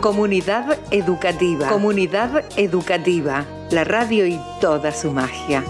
[0.00, 1.68] Comunidad educativa.
[1.68, 3.44] Comunidad educativa.
[3.70, 5.62] La radio y toda su magia.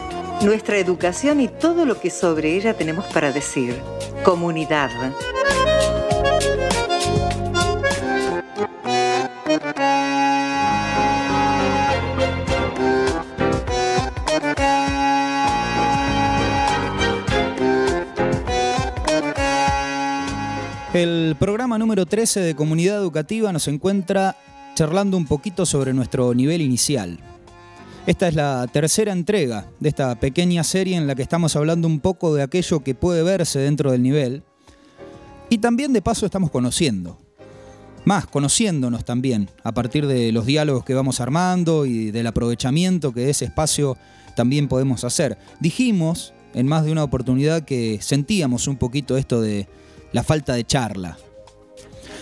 [0.42, 3.74] Nuestra educación y todo lo que sobre ella tenemos para decir.
[4.22, 4.90] Comunidad.
[20.92, 24.36] El programa número 13 de Comunidad Educativa nos encuentra
[24.74, 27.20] charlando un poquito sobre nuestro nivel inicial.
[28.08, 32.00] Esta es la tercera entrega de esta pequeña serie en la que estamos hablando un
[32.00, 34.42] poco de aquello que puede verse dentro del nivel.
[35.48, 37.18] Y también de paso estamos conociendo.
[38.04, 43.20] Más, conociéndonos también, a partir de los diálogos que vamos armando y del aprovechamiento que
[43.20, 43.96] de ese espacio
[44.34, 45.38] también podemos hacer.
[45.60, 49.68] Dijimos en más de una oportunidad que sentíamos un poquito esto de
[50.12, 51.18] la falta de charla.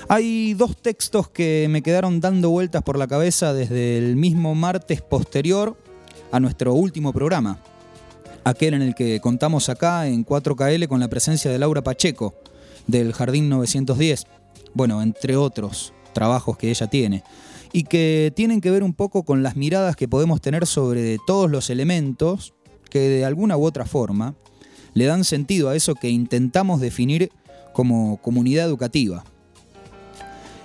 [0.08, 5.02] Hay dos textos que me quedaron dando vueltas por la cabeza desde el mismo martes
[5.02, 5.76] posterior
[6.32, 7.58] a nuestro último programa,
[8.44, 12.34] aquel en el que contamos acá en 4KL con la presencia de Laura Pacheco,
[12.86, 14.26] del Jardín 910,
[14.72, 17.22] bueno, entre otros trabajos que ella tiene,
[17.72, 21.50] y que tienen que ver un poco con las miradas que podemos tener sobre todos
[21.50, 22.54] los elementos
[22.88, 24.34] que de alguna u otra forma
[24.94, 27.30] le dan sentido a eso que intentamos definir
[27.78, 29.22] como comunidad educativa.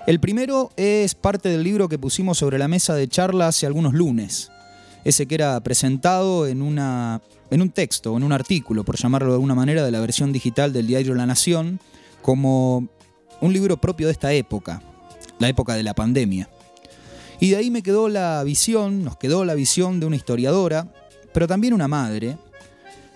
[0.07, 3.93] El primero es parte del libro que pusimos sobre la mesa de charla hace algunos
[3.93, 4.49] lunes,
[5.03, 9.35] ese que era presentado en, una, en un texto, en un artículo, por llamarlo de
[9.35, 11.79] alguna manera, de la versión digital del diario La Nación,
[12.23, 12.87] como
[13.41, 14.81] un libro propio de esta época,
[15.37, 16.49] la época de la pandemia.
[17.39, 20.91] Y de ahí me quedó la visión, nos quedó la visión de una historiadora,
[21.31, 22.37] pero también una madre,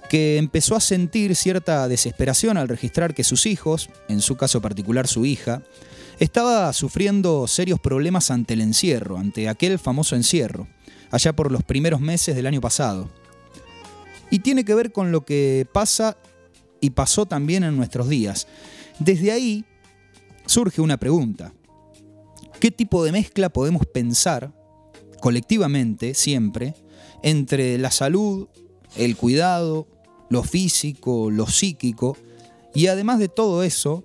[0.09, 5.07] que empezó a sentir cierta desesperación al registrar que sus hijos, en su caso particular
[5.07, 5.63] su hija,
[6.19, 10.67] estaba sufriendo serios problemas ante el encierro, ante aquel famoso encierro,
[11.11, 13.09] allá por los primeros meses del año pasado.
[14.31, 16.17] Y tiene que ver con lo que pasa
[16.81, 18.47] y pasó también en nuestros días.
[18.99, 19.65] Desde ahí
[20.45, 21.53] surge una pregunta.
[22.59, 24.53] ¿Qué tipo de mezcla podemos pensar
[25.19, 26.73] colectivamente, siempre,
[27.23, 28.47] entre la salud,
[28.95, 29.87] el cuidado,
[30.29, 32.17] lo físico, lo psíquico,
[32.73, 34.03] y además de todo eso,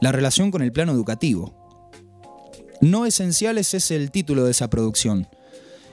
[0.00, 1.54] la relación con el plano educativo.
[2.80, 5.28] No esenciales es el título de esa producción.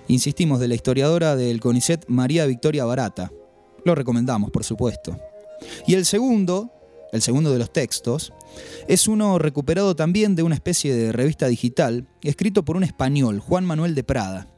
[0.08, 3.32] Insistimos, de la historiadora del CONICET María Victoria Barata.
[3.86, 5.18] Lo recomendamos, por supuesto.
[5.88, 6.72] Y el segundo,
[7.14, 8.34] el segundo de los textos,
[8.88, 13.66] es uno recuperado también de una especie de revista digital, escrito por un español, Juan
[13.66, 14.50] Manuel de Prada.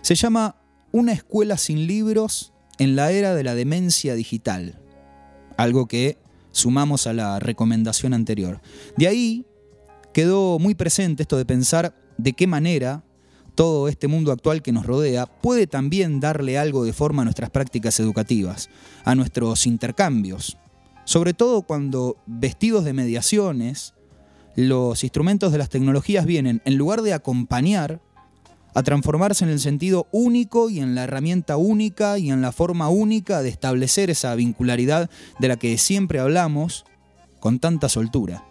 [0.00, 0.56] Se llama
[0.92, 4.80] Una escuela sin libros en la era de la demencia digital,
[5.56, 6.18] algo que
[6.52, 8.60] sumamos a la recomendación anterior.
[8.96, 9.46] De ahí
[10.12, 13.04] quedó muy presente esto de pensar de qué manera
[13.54, 17.50] todo este mundo actual que nos rodea puede también darle algo de forma a nuestras
[17.50, 18.70] prácticas educativas,
[19.04, 20.58] a nuestros intercambios,
[21.04, 23.94] sobre todo cuando vestidos de mediaciones,
[24.54, 28.00] los instrumentos de las tecnologías vienen, en lugar de acompañar,
[28.78, 32.88] a transformarse en el sentido único y en la herramienta única y en la forma
[32.88, 36.84] única de establecer esa vincularidad de la que siempre hablamos
[37.40, 38.44] con tanta soltura.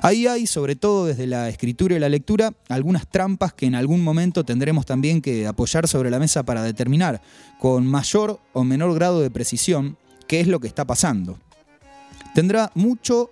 [0.00, 4.02] Ahí hay, sobre todo desde la escritura y la lectura, algunas trampas que en algún
[4.02, 7.20] momento tendremos también que apoyar sobre la mesa para determinar
[7.60, 11.38] con mayor o menor grado de precisión qué es lo que está pasando.
[12.34, 13.30] Tendrá mucho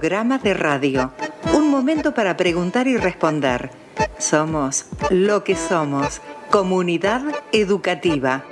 [0.00, 1.12] Programa de radio.
[1.52, 3.70] Un momento para preguntar y responder.
[4.16, 6.22] Somos lo que somos.
[6.50, 8.42] Comunidad educativa.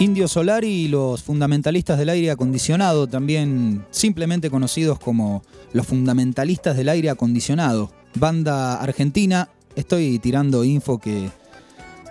[0.00, 6.88] Indio Solar y los fundamentalistas del aire acondicionado, también simplemente conocidos como los fundamentalistas del
[6.88, 9.48] aire acondicionado, banda argentina.
[9.76, 11.30] Estoy tirando info que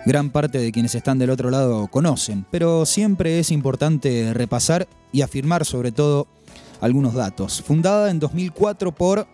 [0.06, 5.22] gran parte de quienes están del otro lado conocen, pero siempre es importante repasar y
[5.22, 6.26] afirmar sobre todo
[6.80, 7.62] algunos datos.
[7.62, 9.26] Fundada en 2004 por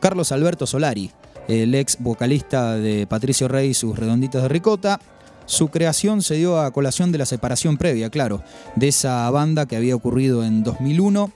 [0.00, 1.12] Carlos Alberto Solari,
[1.46, 5.00] el ex vocalista de Patricio Rey y sus Redonditos de Ricota,
[5.46, 8.42] su creación se dio a colación de la separación previa, claro,
[8.76, 11.32] de esa banda que había ocurrido en 2001.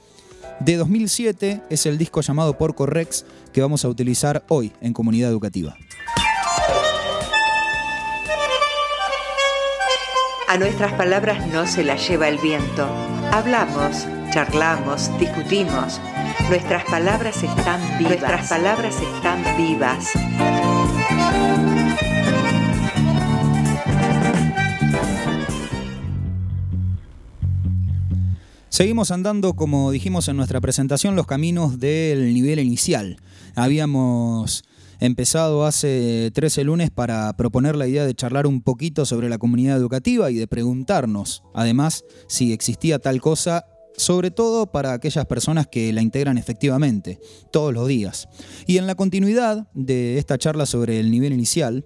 [0.60, 5.30] De 2007 es el disco llamado Porco Rex que vamos a utilizar hoy en Comunidad
[5.30, 5.76] Educativa.
[10.52, 12.84] A nuestras palabras no se las lleva el viento.
[13.32, 15.98] Hablamos, charlamos, discutimos.
[16.50, 18.10] Nuestras palabras están vivas.
[18.20, 20.10] Nuestras palabras están vivas.
[28.68, 33.16] Seguimos andando, como dijimos en nuestra presentación, los caminos del nivel inicial.
[33.54, 34.64] Habíamos
[35.06, 39.76] empezado hace 13 lunes para proponer la idea de charlar un poquito sobre la comunidad
[39.76, 43.66] educativa y de preguntarnos, además, si existía tal cosa,
[43.96, 47.18] sobre todo para aquellas personas que la integran efectivamente,
[47.50, 48.28] todos los días.
[48.66, 51.84] Y en la continuidad de esta charla sobre el nivel inicial,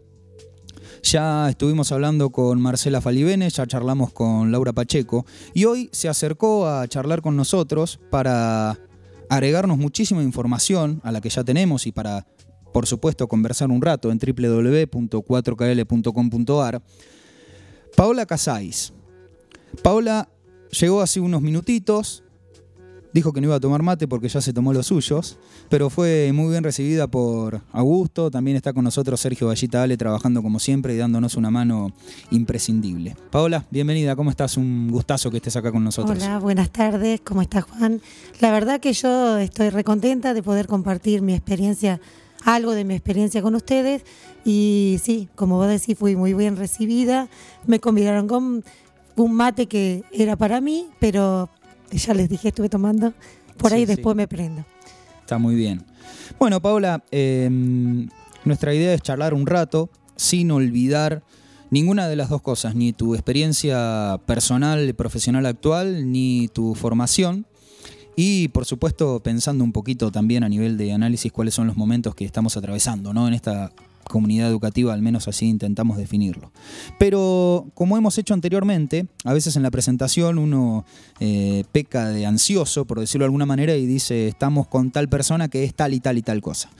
[1.02, 6.68] ya estuvimos hablando con Marcela Falibene, ya charlamos con Laura Pacheco y hoy se acercó
[6.68, 8.78] a charlar con nosotros para
[9.30, 12.26] agregarnos muchísima información a la que ya tenemos y para,
[12.72, 16.82] por supuesto, conversar un rato en www.4kl.com.ar.
[17.96, 18.92] Paola Casais.
[19.82, 20.28] Paola
[20.70, 22.24] llegó hace unos minutitos,
[23.16, 25.38] Dijo que no iba a tomar mate porque ya se tomó los suyos,
[25.70, 28.30] pero fue muy bien recibida por Augusto.
[28.30, 31.94] También está con nosotros Sergio Vallita Ale trabajando como siempre y dándonos una mano
[32.30, 33.16] imprescindible.
[33.30, 34.58] Paola, bienvenida, ¿cómo estás?
[34.58, 36.18] Un gustazo que estés acá con nosotros.
[36.18, 38.02] Hola, buenas tardes, ¿cómo estás Juan?
[38.40, 42.02] La verdad que yo estoy recontenta de poder compartir mi experiencia,
[42.44, 44.02] algo de mi experiencia con ustedes.
[44.44, 47.28] Y sí, como vos decís, fui muy bien recibida.
[47.66, 48.64] Me convidaron con
[49.16, 51.48] un mate que era para mí, pero
[51.90, 53.12] ya les dije, estuve tomando.
[53.56, 54.64] Por ahí después me prendo.
[55.20, 55.82] Está muy bien.
[56.38, 58.08] Bueno, Paula, em,
[58.44, 61.22] nuestra idea es charlar un rato sin olvidar
[61.70, 67.46] ninguna de las dos cosas, ni tu experiencia personal, profesional actual, ni tu formación.
[68.16, 72.14] Y por supuesto pensando un poquito también a nivel de análisis cuáles son los momentos
[72.14, 73.28] que estamos atravesando ¿no?
[73.28, 73.70] en esta
[74.08, 76.50] comunidad educativa, al menos así intentamos definirlo.
[76.98, 80.84] Pero como hemos hecho anteriormente, a veces en la presentación uno
[81.20, 85.48] eh, peca de ansioso, por decirlo de alguna manera, y dice, estamos con tal persona
[85.48, 86.70] que es tal y tal y tal cosa.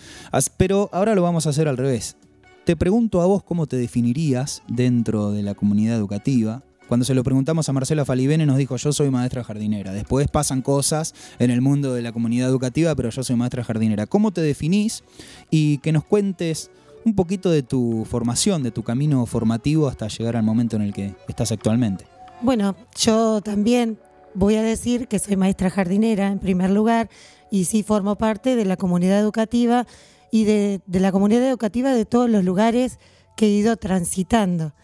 [0.57, 2.17] Pero ahora lo vamos a hacer al revés.
[2.65, 7.25] Te pregunto a vos cómo te definirías dentro de la comunidad educativa, cuando se lo
[7.25, 9.93] preguntamos a Marcela Falibene nos dijo yo soy maestra jardinera.
[9.93, 14.07] Después pasan cosas en el mundo de la comunidad educativa, pero yo soy maestra jardinera.
[14.07, 15.03] ¿Cómo te definís?
[15.51, 16.71] Y que nos cuentes
[17.05, 20.93] un poquito de tu formación, de tu camino formativo hasta llegar al momento en el
[20.93, 22.05] que estás actualmente.
[22.43, 23.99] Bueno, yo también
[24.35, 27.09] voy a decir que soy maestra jardinera en primer lugar
[27.51, 29.87] y sí formo parte de la comunidad educativa
[30.31, 32.99] y de, la comunidad educativa de todos los lugares
[33.37, 34.75] que he ido transitando.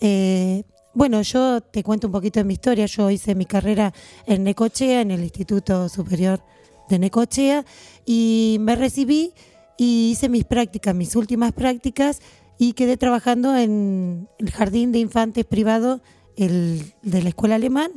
[0.00, 2.86] Eh, bueno, yo te cuento un poquito de mi historia.
[2.86, 3.92] Yo hice mi carrera
[4.26, 6.40] en Necochea, en el Instituto Superior
[6.88, 7.64] de Necochea,
[8.04, 9.32] y me recibí
[9.78, 12.20] y hice mis prácticas, mis últimas prácticas
[12.58, 16.02] y quedé trabajando en el jardín de infantes privado
[16.36, 17.92] de la escuela alemán.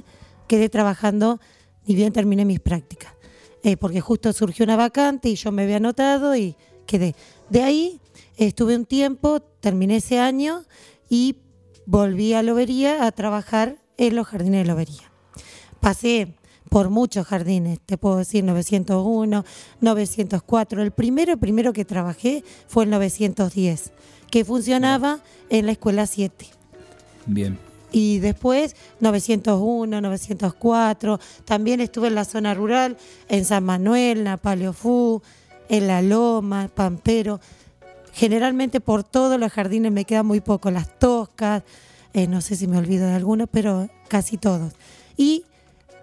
[0.47, 1.39] Quedé trabajando
[1.85, 3.13] y bien terminé mis prácticas,
[3.63, 7.15] eh, porque justo surgió una vacante y yo me había anotado y quedé.
[7.49, 7.99] De ahí
[8.37, 10.63] estuve un tiempo, terminé ese año
[11.09, 11.37] y
[11.85, 15.11] volví a Lobería a trabajar en los jardines de Lobería.
[15.79, 16.35] Pasé
[16.69, 19.45] por muchos jardines, te puedo decir 901,
[19.81, 20.81] 904.
[20.81, 23.91] El primero, primero que trabajé fue el 910,
[24.31, 26.47] que funcionaba en la escuela 7.
[27.27, 27.59] Bien.
[27.91, 31.19] Y después 901, 904.
[31.45, 32.97] También estuve en la zona rural,
[33.29, 35.21] en San Manuel, Napaleofú,
[35.69, 37.39] en La Loma, Pampero.
[38.13, 41.63] Generalmente por todos los jardines me queda muy poco, las toscas,
[42.13, 44.73] eh, no sé si me olvido de alguno, pero casi todos.
[45.17, 45.45] Y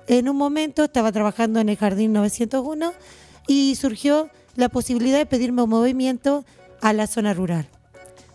[0.08, 2.92] en un momento estaba trabajando en el Jardín 901
[3.46, 6.44] y surgió la posibilidad de pedirme un movimiento
[6.80, 7.68] a la zona rural.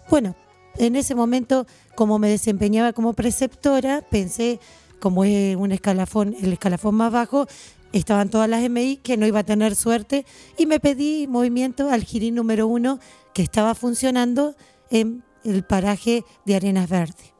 [0.09, 0.35] bueno,
[0.77, 1.65] en ese momento,
[1.95, 4.59] como me desempeñaba como preceptora, pensé,
[4.99, 7.47] como es un escalafón, el escalafón más bajo,
[7.93, 10.25] estaban todas las MI, que no iba a tener suerte,
[10.57, 12.99] y me pedí movimiento al girín número uno
[13.35, 14.55] que estaba funcionando
[14.89, 17.35] en el paraje de Arenas Verde.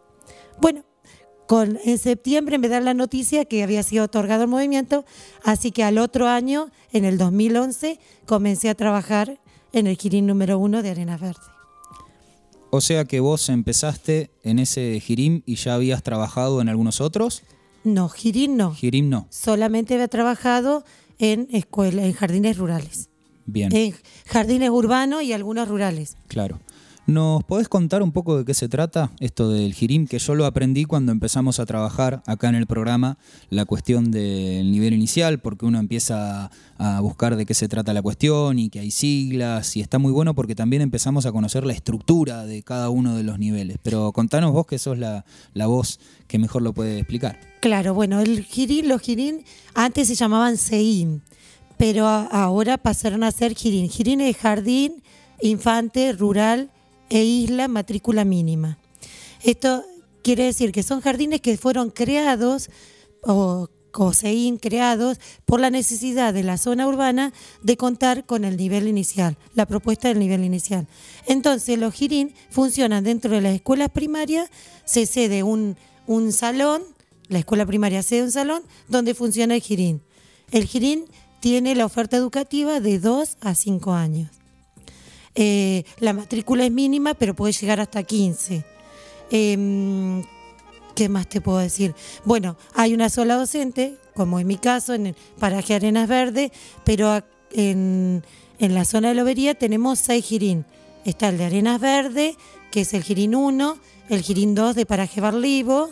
[0.59, 0.83] Bueno,
[1.47, 5.05] con, en septiembre me dan la noticia que había sido otorgado el movimiento,
[5.41, 9.39] así que al otro año, en el 2011, comencé a trabajar
[9.71, 11.39] en el girín número uno de Arenas Verde.
[12.71, 17.43] O sea que vos empezaste en ese girín y ya habías trabajado en algunos otros.
[17.85, 18.73] No, girín no.
[18.75, 19.27] Girín no.
[19.29, 20.83] Solamente había trabajado
[21.19, 23.09] en escuela, en jardines rurales.
[23.45, 23.75] Bien.
[23.75, 23.93] En
[24.25, 26.17] jardines urbanos y algunos rurales.
[26.27, 26.59] Claro.
[27.07, 30.07] ¿Nos podés contar un poco de qué se trata esto del girim?
[30.07, 33.19] Que yo lo aprendí cuando empezamos a trabajar acá en el programa,
[33.51, 36.49] la cuestión del nivel inicial, porque uno empieza
[36.79, 40.11] a buscar de qué se trata la cuestión y que hay siglas, y está muy
[40.11, 43.77] bueno porque también empezamos a conocer la estructura de cada uno de los niveles.
[43.83, 47.39] Pero contanos vos que sos la, la voz que mejor lo puede explicar.
[47.61, 49.43] Claro, bueno, el girín, los girín
[49.75, 51.21] antes se llamaban SEIN,
[51.77, 53.89] pero ahora pasaron a ser girín.
[53.89, 55.03] Girín es jardín,
[55.41, 56.71] infante, rural
[57.09, 58.77] e isla matrícula mínima.
[59.43, 59.83] Esto
[60.23, 62.69] quiere decir que son jardines que fueron creados
[63.21, 67.31] o COSEIN creados por la necesidad de la zona urbana
[67.63, 70.85] de contar con el nivel inicial, la propuesta del nivel inicial.
[71.27, 74.49] Entonces los girín funcionan dentro de las escuelas primarias,
[74.83, 75.77] se cede un,
[76.07, 76.83] un salón,
[77.29, 80.01] la escuela primaria cede un salón donde funciona el girín.
[80.51, 81.05] El girín
[81.45, 84.31] tiene la oferta educativa de 2 a 5 años.
[85.35, 88.65] Eh, la matrícula es mínima, pero puede llegar hasta 15.
[89.29, 90.23] Em,
[90.95, 91.93] ¿Qué más te puedo decir?
[92.23, 96.51] Bueno, hay una sola docente, como en mi caso, en el paraje Arenas Verde,
[96.83, 97.21] pero
[97.51, 98.23] en,
[98.57, 100.65] la zona de Lobería tenemos seis girín.
[101.05, 102.35] Está el de Arenas Verde,
[102.71, 103.77] que es el girín 1,
[104.09, 105.91] el girín 2 de paraje Barlivo,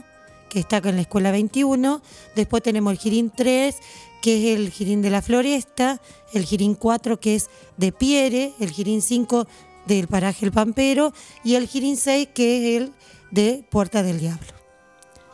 [0.53, 2.01] que está con la escuela 21.
[2.35, 3.75] Después tenemos el girín 3,
[4.21, 5.99] que es el girín de la floresta,
[6.31, 9.47] el girín 4 que es de Piere, el girín 5
[9.87, 11.11] del paraje El Pampero
[11.43, 12.93] y el girín 6 que es el
[13.31, 14.47] de Puerta del Diablo.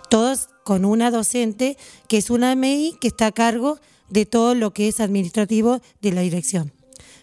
[0.09, 3.77] Todos con una docente que es una MI que está a cargo
[4.09, 6.71] de todo lo que es administrativo de la dirección.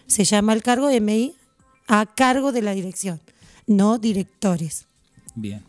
[0.05, 1.35] Se llama el cargo MI
[1.87, 3.19] a cargo de la dirección,
[3.65, 4.85] no directores.
[5.33, 5.63] Bien.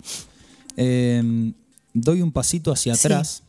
[0.77, 1.55] Em,
[1.95, 3.43] doy un pasito hacia atrás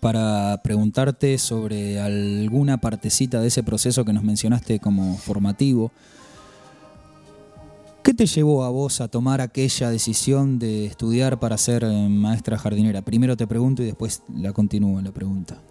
[0.00, 5.92] para preguntarte sobre alguna partecita de ese proceso que nos mencionaste como formativo.
[8.02, 12.58] ¿Qué te llevó a vos a tomar aquella decisión de estudiar para ser eh, maestra
[12.58, 13.02] jardinera?
[13.02, 15.62] Primero te pregunto y después la continúo la pregunta.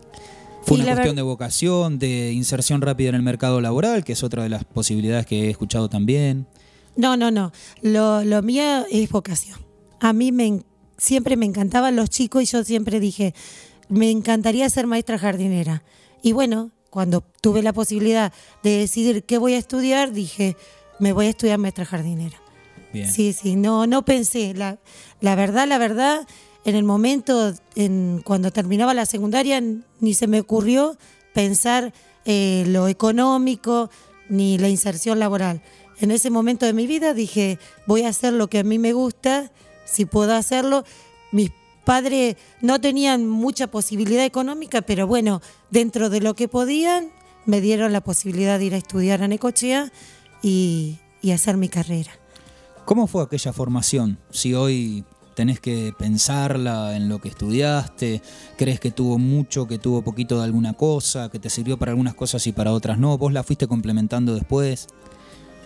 [0.64, 4.44] ¿Fue una cuestión de vocación, de inserción rápida en el mercado laboral, que es otra
[4.44, 6.48] de las posibilidades que he escuchado también?
[6.96, 7.52] No, no, no.
[7.82, 9.60] Lo, lo mío es vocación.
[10.00, 10.62] A mí me,
[11.02, 13.34] siempre me encantaban los chicos y yo siempre dije,
[13.90, 15.82] me encantaría ser maestra jardinera.
[16.22, 18.32] Y bueno, cuando tuve la posibilidad
[18.62, 20.56] de decidir qué voy a estudiar, dije,
[21.00, 22.40] me voy a estudiar maestra jardinera.
[23.10, 24.54] Sí, sí, no, no pensé.
[24.54, 24.78] La,
[25.22, 26.28] la verdad, la verdad,
[26.66, 29.60] en el momento, en, cuando terminaba la secundaria,
[30.00, 30.98] ni se me ocurrió
[31.34, 31.94] pensar
[32.26, 33.90] eh, lo económico
[34.30, 35.64] ni la inserción laboral.
[36.00, 38.94] En ese momento de mi vida dije, voy a hacer lo que a mí me
[38.94, 39.52] gusta,
[39.92, 40.84] si puedo hacerlo.
[41.32, 41.52] Mis
[41.84, 47.12] padres no tenían mucha posibilidad económica, pero bueno, dentro de lo que podían,
[47.46, 49.92] me dieron la posibilidad de ir a estudiar a Necochea
[50.42, 51.00] y,
[51.34, 52.12] hacer mi carrera.
[52.86, 54.18] ¿Cómo fue aquella formación?
[54.32, 55.06] Si hoy
[55.36, 58.22] tenés que pensarla en lo que estudiaste,
[58.58, 62.16] crees que tuvo mucho, que tuvo poquito de alguna cosa, que te sirvió para algunas
[62.16, 64.88] cosas y para otras no, vos la fuiste complementando después.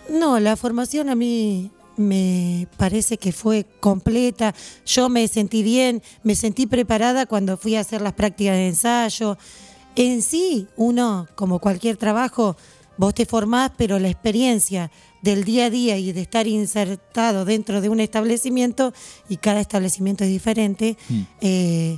[0.09, 4.53] No, la formación a mí me parece que fue completa.
[4.85, 9.37] Yo me sentí bien, me sentí preparada cuando fui a hacer las prácticas de ensayo.
[9.95, 12.57] En sí, uno, como cualquier trabajo,
[12.97, 17.81] vos te formás, pero la experiencia del día a día y de estar insertado dentro
[17.81, 18.93] de un establecimiento,
[19.29, 21.21] y cada establecimiento es diferente, mm.
[21.41, 21.97] eh,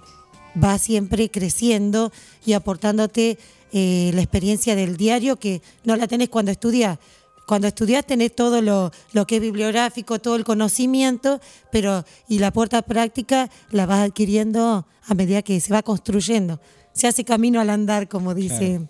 [0.63, 2.11] va siempre creciendo
[2.45, 3.37] y aportándote
[3.73, 6.99] eh, la experiencia del diario que no la tenés cuando estudias
[7.47, 8.91] cuando estudias tenés todo lo,
[9.25, 11.39] que es bibliográfico, todo el conocimiento,
[11.71, 16.59] pero y la puerta práctica la vas adquiriendo a medida que se va construyendo.
[16.91, 18.89] Se hace camino al andar, como dicen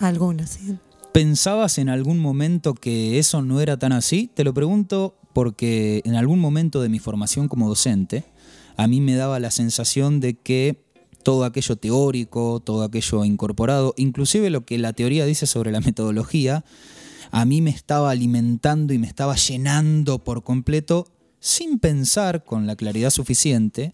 [0.00, 0.58] algunos.
[1.12, 4.28] ¿Pensabas en algún momento que eso no era tan así?
[4.34, 8.24] Te lo pregunto porque en algún momento de mi formación como docente,
[8.76, 10.82] a mí me daba la sensación de que
[11.22, 16.64] todo aquello teórico, todo aquello incorporado, inclusive lo que la teoría dice sobre la metodología,
[17.34, 21.08] a mí me estaba alimentando y me estaba llenando por completo
[21.40, 23.92] sin pensar con la claridad suficiente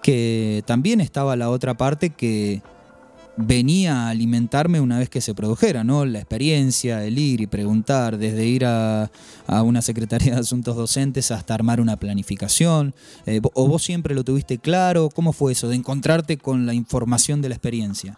[0.00, 2.62] que también estaba la otra parte que
[3.36, 6.04] venía a alimentarme una vez que se produjera, ¿no?
[6.04, 9.10] La experiencia, el ir y preguntar, desde ir a,
[9.48, 12.94] una Secretaría de Asuntos Docentes hasta armar una planificación.
[13.26, 15.08] Eh, ¿O vos siempre lo tuviste claro?
[15.12, 18.16] ¿Cómo fue eso de encontrarte con la información de la experiencia?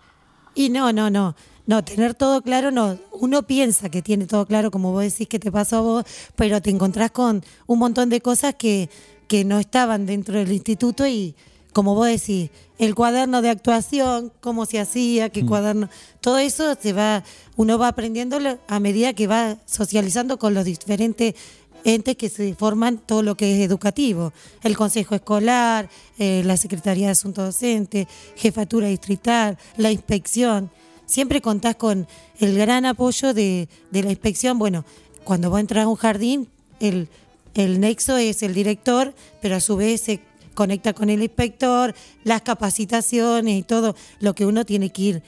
[0.61, 1.35] Y no, no, no.
[1.67, 2.99] No, tener todo claro, no.
[3.13, 6.05] Uno piensa que tiene todo claro, como vos decís que te pasó a vos,
[6.37, 8.91] pero te encontrás con un montón de cosas que,
[9.27, 11.35] que no estaban dentro del instituto y,
[11.73, 15.49] como vos decís, el cuaderno de actuación, cómo se hacía, qué mm.
[15.49, 15.89] cuaderno,
[16.21, 17.25] todo eso se va,
[17.57, 18.37] uno va aprendiendo
[18.69, 21.37] a medida que va socializando con los diferentes
[21.85, 25.89] entes que se forman todo lo que es educativo, el consejo escolar,
[26.19, 30.71] eh, la Secretaría de Asuntos Docentes, jefatura distrital, la inspección.
[31.07, 32.07] Siempre contás con
[32.39, 34.59] el gran apoyo de, la inspección.
[34.59, 34.85] Bueno,
[35.25, 37.09] cuando vos entras a un jardín, el,
[37.55, 40.21] el nexo es el director, pero a su vez se
[40.55, 45.23] conecta con el inspector, las capacitaciones y todo lo que uno tiene que ir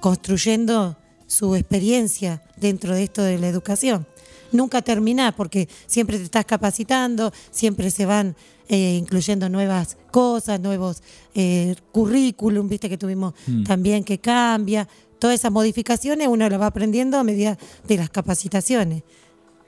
[0.00, 4.06] construyendo su experiencia dentro de esto de la educación.
[4.54, 8.36] Nunca termina porque siempre te estás capacitando, siempre se van
[8.68, 11.02] eh, incluyendo nuevas cosas, nuevos
[11.34, 13.64] eh, currículum, viste que tuvimos mm.
[13.64, 14.88] también que cambia.
[15.18, 19.02] Todas esas modificaciones uno las va aprendiendo a medida de las capacitaciones.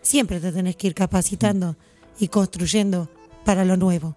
[0.02, 1.76] Siempre te tenés que ir capacitando
[2.20, 3.10] y construyendo
[3.44, 4.14] para lo nuevo.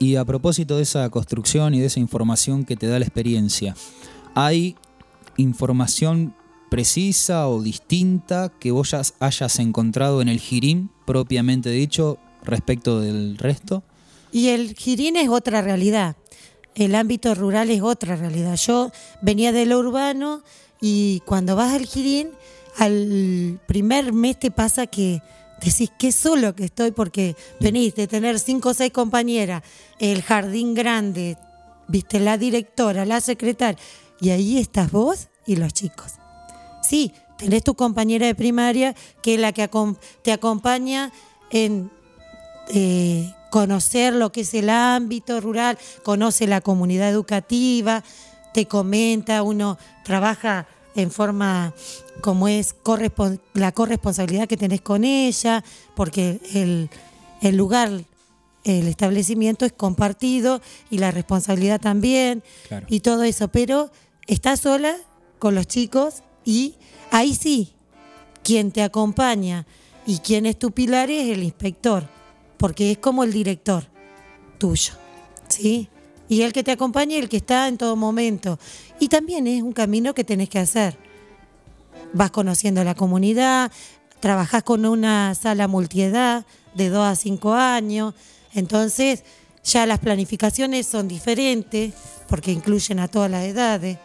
[0.00, 3.76] Y a propósito de esa construcción y de esa información que te da la experiencia,
[4.34, 4.74] ¿hay
[5.36, 6.34] información
[6.70, 13.82] precisa o distinta que vos hayas encontrado en el Girín propiamente dicho respecto del resto?
[14.32, 16.16] Y el Girín es otra realidad,
[16.74, 18.56] el ámbito rural es otra realidad.
[18.56, 20.42] Yo venía de lo urbano
[20.80, 22.30] y cuando vas al Girín,
[22.78, 25.20] al primer mes te pasa que
[25.60, 29.62] decís qué solo que estoy porque venís de tener cinco o seis compañeras,
[29.98, 31.36] el jardín grande,
[31.88, 33.78] viste la directora, la secretaria,
[34.20, 36.19] y ahí estás vos y los chicos.
[36.90, 39.70] Sí, tenés tu compañera de primaria que es la que
[40.22, 41.12] te acompaña
[41.52, 41.88] en
[42.70, 48.02] eh, conocer lo que es el ámbito rural, conoce la comunidad educativa,
[48.52, 51.74] te comenta, uno trabaja en forma
[52.22, 52.74] como es
[53.54, 55.62] la corresponsabilidad que tenés con ella,
[55.94, 56.40] porque
[57.40, 58.02] el, lugar,
[58.64, 62.42] el establecimiento es compartido y la responsabilidad también
[62.88, 63.92] y todo eso, pero
[64.26, 64.96] estás sola
[65.38, 66.74] con los chicos y
[67.10, 67.72] ahí sí,
[68.42, 69.66] quien te acompaña
[70.06, 72.08] y quien es tu pilar es el inspector,
[72.56, 73.84] porque es como el director
[74.58, 74.94] tuyo,
[75.48, 75.88] ¿sí?
[76.28, 78.58] Y el que te acompaña y el que está en todo momento.
[78.98, 80.96] Y también es un camino que tenés que hacer
[82.12, 83.70] vas conociendo la comunidad,
[84.20, 88.14] trabajás con una sala multiedad de 2 a 5 años,
[88.54, 89.24] entonces
[89.64, 91.92] ya las planificaciones son diferentes
[92.28, 93.98] porque incluyen a todas las edades.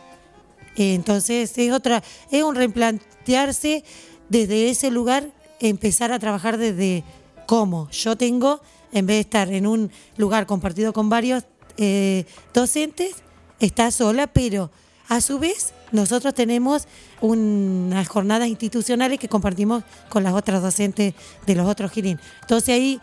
[0.75, 3.83] Entonces es otra, es un replantearse
[4.29, 7.03] desde ese lugar, empezar a trabajar desde
[7.45, 8.61] cómo yo tengo,
[8.91, 11.43] en vez de estar en un lugar compartido con varios
[11.77, 13.15] eh, docentes,
[13.59, 14.71] está sola, pero
[15.07, 16.87] a su vez nosotros tenemos
[17.21, 21.13] unas jornadas institucionales que compartimos con las otras docentes
[21.45, 22.19] de los otros girín.
[22.41, 22.99] Entonces ahí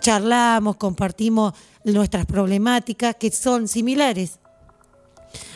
[0.00, 4.38] charlamos, compartimos nuestras problemáticas que son similares.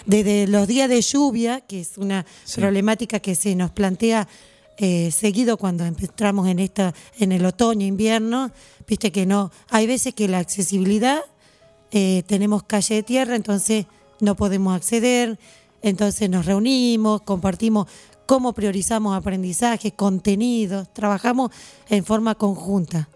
[0.06, 4.28] Desde los días de lluvia, que es una problemática que se nos plantea
[4.76, 8.50] eh, seguido cuando entramos en esta, en el otoño, invierno,
[8.86, 11.20] viste que no, hay veces que la accesibilidad,
[11.90, 13.84] eh, tenemos calle de tierra, entonces
[14.20, 15.38] no podemos acceder,
[15.82, 17.88] entonces nos reunimos, compartimos
[18.24, 21.50] cómo priorizamos aprendizaje, contenidos, trabajamos
[21.88, 23.08] en forma conjunta.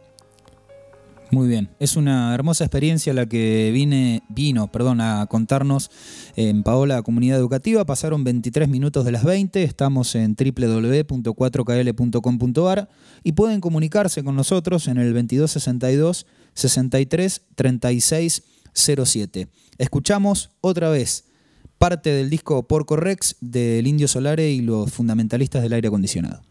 [1.30, 5.90] Muy bien, es una hermosa experiencia la que vine, vino perdón, a contarnos
[6.36, 7.84] en Paola Comunidad Educativa.
[7.84, 12.88] Pasaron 23 minutos de las 20, estamos en www.4kl.com.ar
[13.24, 19.48] y pueden comunicarse con nosotros en el 2262 63 36 07.
[19.78, 21.24] Escuchamos otra vez
[21.78, 26.42] parte del disco Porco Rex del Indio Solare y los fundamentalistas del aire acondicionado.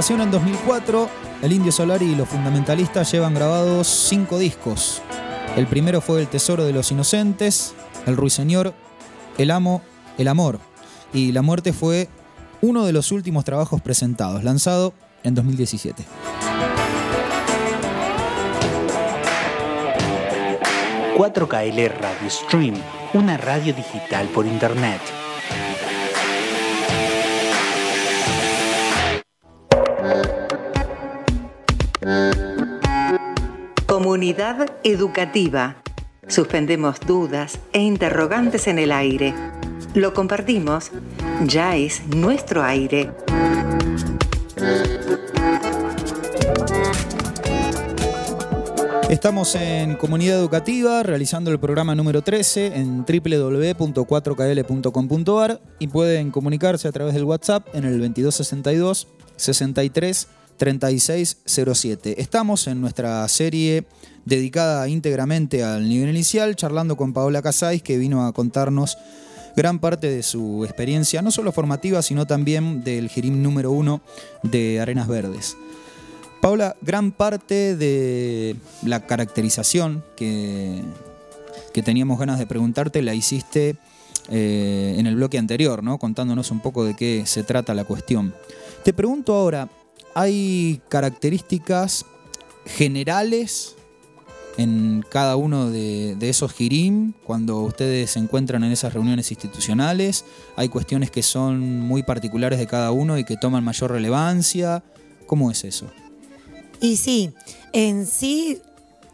[0.00, 1.10] Presentación en 2004,
[1.42, 5.02] el Indio Solari y los fundamentalistas llevan grabados cinco discos.
[5.56, 7.74] El primero fue El Tesoro de los Inocentes,
[8.06, 8.72] El Ruiseñor,
[9.36, 9.82] El Amo,
[10.16, 10.58] El Amor.
[11.12, 12.08] Y La Muerte fue
[12.62, 16.02] uno de los últimos trabajos presentados, lanzado en 2017.
[21.18, 22.74] ...4KL Radio Stream,
[23.12, 25.19] una radio digital por internet
[34.20, 35.76] Comunidad educativa.
[36.28, 39.32] Suspendemos dudas e interrogantes en el aire.
[39.94, 40.90] Lo compartimos.
[41.46, 43.12] Ya es nuestro aire.
[49.08, 56.92] Estamos en Comunidad Educativa realizando el programa número 13 en www.4kl.com.ar y pueden comunicarse a
[56.92, 60.28] través del WhatsApp en el 2262 63
[60.60, 62.20] 3607.
[62.20, 63.84] Estamos en nuestra serie
[64.26, 68.98] dedicada íntegramente al nivel inicial, charlando con Paola Casais, que vino a contarnos
[69.56, 74.02] gran parte de su experiencia, no solo formativa, sino también del Girim número uno
[74.42, 75.56] de Arenas Verdes.
[76.42, 80.82] Paola, gran parte de la caracterización que,
[81.72, 83.76] que teníamos ganas de preguntarte la hiciste
[84.28, 85.96] eh, en el bloque anterior, ¿no?
[85.96, 88.34] contándonos un poco de qué se trata la cuestión.
[88.84, 89.68] Te pregunto ahora,
[90.20, 92.04] hay características
[92.66, 93.76] generales
[94.56, 100.24] en cada uno de, esos girim cuando ustedes se encuentran en esas reuniones institucionales?
[100.56, 104.84] ¿Hay cuestiones que son muy particulares de cada uno y que toman mayor relevancia?
[105.26, 105.86] ¿Cómo es eso?
[106.80, 107.32] Y sí,
[107.72, 108.60] en sí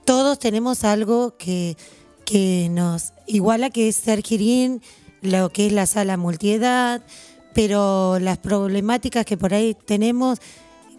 [0.04, 1.76] todos tenemos algo que,
[2.24, 4.80] que nos iguala, que es ser girim,
[5.22, 7.02] lo que es la sala multiedad,
[7.54, 10.40] pero las problemáticas que por ahí tenemos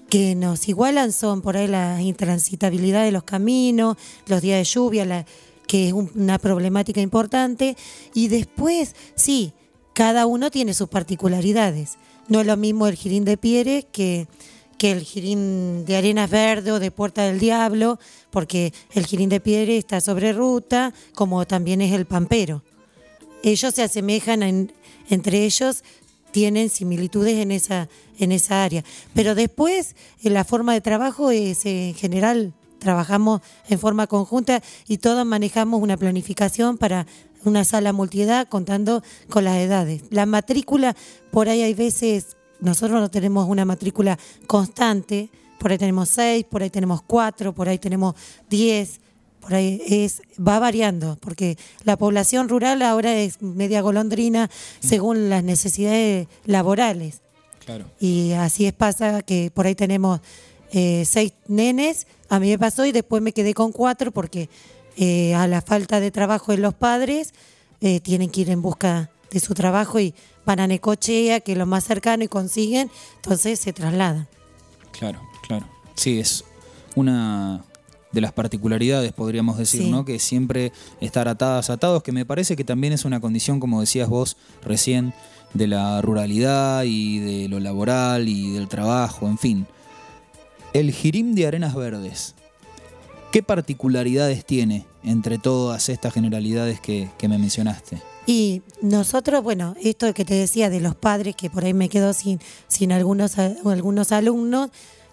[0.10, 5.26] que nos igualan son por ahí la intransitabilidad de los caminos, los días de lluvia,
[5.68, 7.76] que es una problemática importante.
[8.14, 9.54] Y después, sí,
[9.94, 11.98] cada uno tiene sus particularidades.
[12.28, 14.28] No es lo mismo el Girín de Pieres que,
[14.78, 19.40] que el Girín de Arenas Verde o de Puerta del Diablo, porque el Girín de
[19.40, 22.64] Pieres está sobre ruta, como también es el Pampero.
[23.44, 24.72] Ellos se asemejan
[25.10, 25.84] entre ellos
[26.32, 28.84] tienen similitudes en esa, en esa área.
[29.14, 35.26] Pero después, la forma de trabajo es en general trabajamos en forma conjunta y todos
[35.26, 37.08] manejamos una planificación para
[37.44, 40.04] una sala multiedad contando con las edades.
[40.10, 40.96] La matrícula,
[41.32, 46.62] por ahí hay veces, nosotros no tenemos una matrícula constante, por ahí tenemos seis, por
[46.62, 48.16] ahí tenemos cuatro, por ahí tenemos
[48.50, 49.02] diez,
[49.42, 55.44] por ahí es, va variando, porque la población rural ahora es media golondrina según las
[55.44, 57.22] necesidades laborales.
[58.00, 60.22] Y así es pasa que por ahí tenemos
[60.72, 64.50] eh, seis nenes, a mí me pasó y después me quedé con cuatro porque
[64.96, 67.34] eh, a la falta de trabajo en los padres
[67.82, 70.14] eh, tienen que ir en busca de su trabajo y
[70.46, 74.28] van a Necochea, que es lo más cercano, y consiguen, entonces se trasladan.
[74.92, 75.68] Claro, claro.
[75.96, 76.44] Sí, es
[76.96, 77.66] una
[78.12, 80.06] de las particularidades, podríamos decir, ¿no?
[80.06, 84.10] Que siempre estar atadas, atados, que me parece que también es una condición, como decías
[84.10, 85.14] vos recién,
[85.54, 89.68] de la ruralidad y de lo laboral y del trabajo, en fin.
[90.74, 92.36] El Jirim de Arenas Verdes,
[93.32, 98.02] ¿qué particularidades tiene entre todas estas generalidades que, me mencionaste?
[98.26, 102.14] Y nosotros, bueno, esto que te decía de los padres, que por ahí me quedo
[102.14, 104.70] sin, sin algunos, algunos alumnos,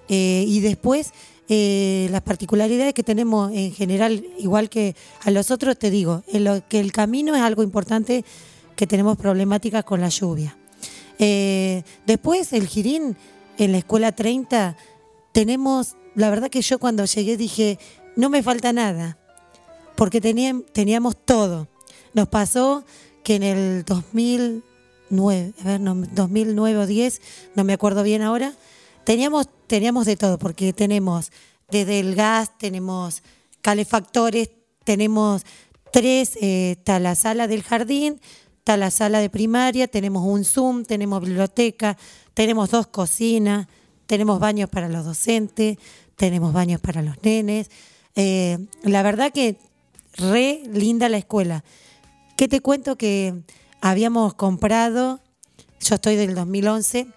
[0.08, 1.12] eh, y después
[1.48, 6.44] eh, las particularidades que tenemos en general, igual que a los otros, te digo, en
[6.44, 8.24] lo que el camino es algo importante
[8.76, 10.56] que tenemos problemáticas con la lluvia.
[11.18, 13.16] Eh, después, el Girín,
[13.58, 14.76] en la escuela 30,
[15.32, 17.78] tenemos, la verdad que yo cuando llegué dije,
[18.16, 19.18] no me falta nada,
[19.96, 21.68] porque teníamos todo.
[22.14, 22.84] Nos pasó
[23.22, 27.20] que en el 2009, a ver, 2009 o 10,
[27.54, 28.54] no me acuerdo bien ahora,
[29.04, 31.32] Teníamos, teníamos de todo, porque tenemos
[31.68, 33.24] desde el gas, tenemos
[33.60, 34.50] calefactores,
[34.84, 35.42] tenemos
[35.92, 38.20] tres, eh, está la sala del jardín,
[38.58, 41.98] está la sala de primaria, tenemos un Zoom, tenemos biblioteca,
[42.34, 43.66] tenemos dos cocinas,
[44.06, 45.76] tenemos baños para los docentes,
[46.14, 47.68] tenemos baños para los nenes.
[48.14, 49.56] Eh, la verdad que
[50.12, 51.64] re linda la escuela.
[52.36, 53.42] ¿Qué te cuento que
[53.80, 55.18] habíamos comprado?
[55.80, 57.08] Yo estoy del 2011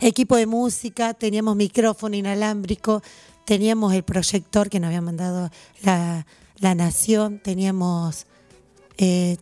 [0.00, 3.02] equipo de música, teníamos micrófono inalámbrico,
[3.44, 5.50] teníamos el proyector que nos había mandado
[5.82, 6.24] la,
[6.60, 8.26] Nación, teníamos
[8.98, 9.38] eh,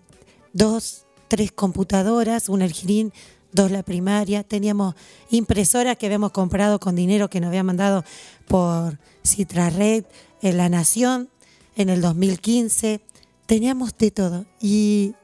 [0.53, 3.12] dos, tres computadoras, un Ergirín,
[3.53, 4.95] dos la primaria, teníamos
[5.31, 8.05] impresoras que habíamos comprado con dinero que nos había mandado
[8.47, 10.05] por Citrared
[10.43, 11.29] en La Nación
[11.77, 13.01] en el 2015,
[13.47, 14.47] teníamos de todo.
[14.61, 15.14] Y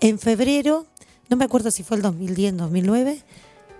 [0.00, 0.86] en febrero,
[1.28, 3.22] no me acuerdo si fue el 2010, 2009,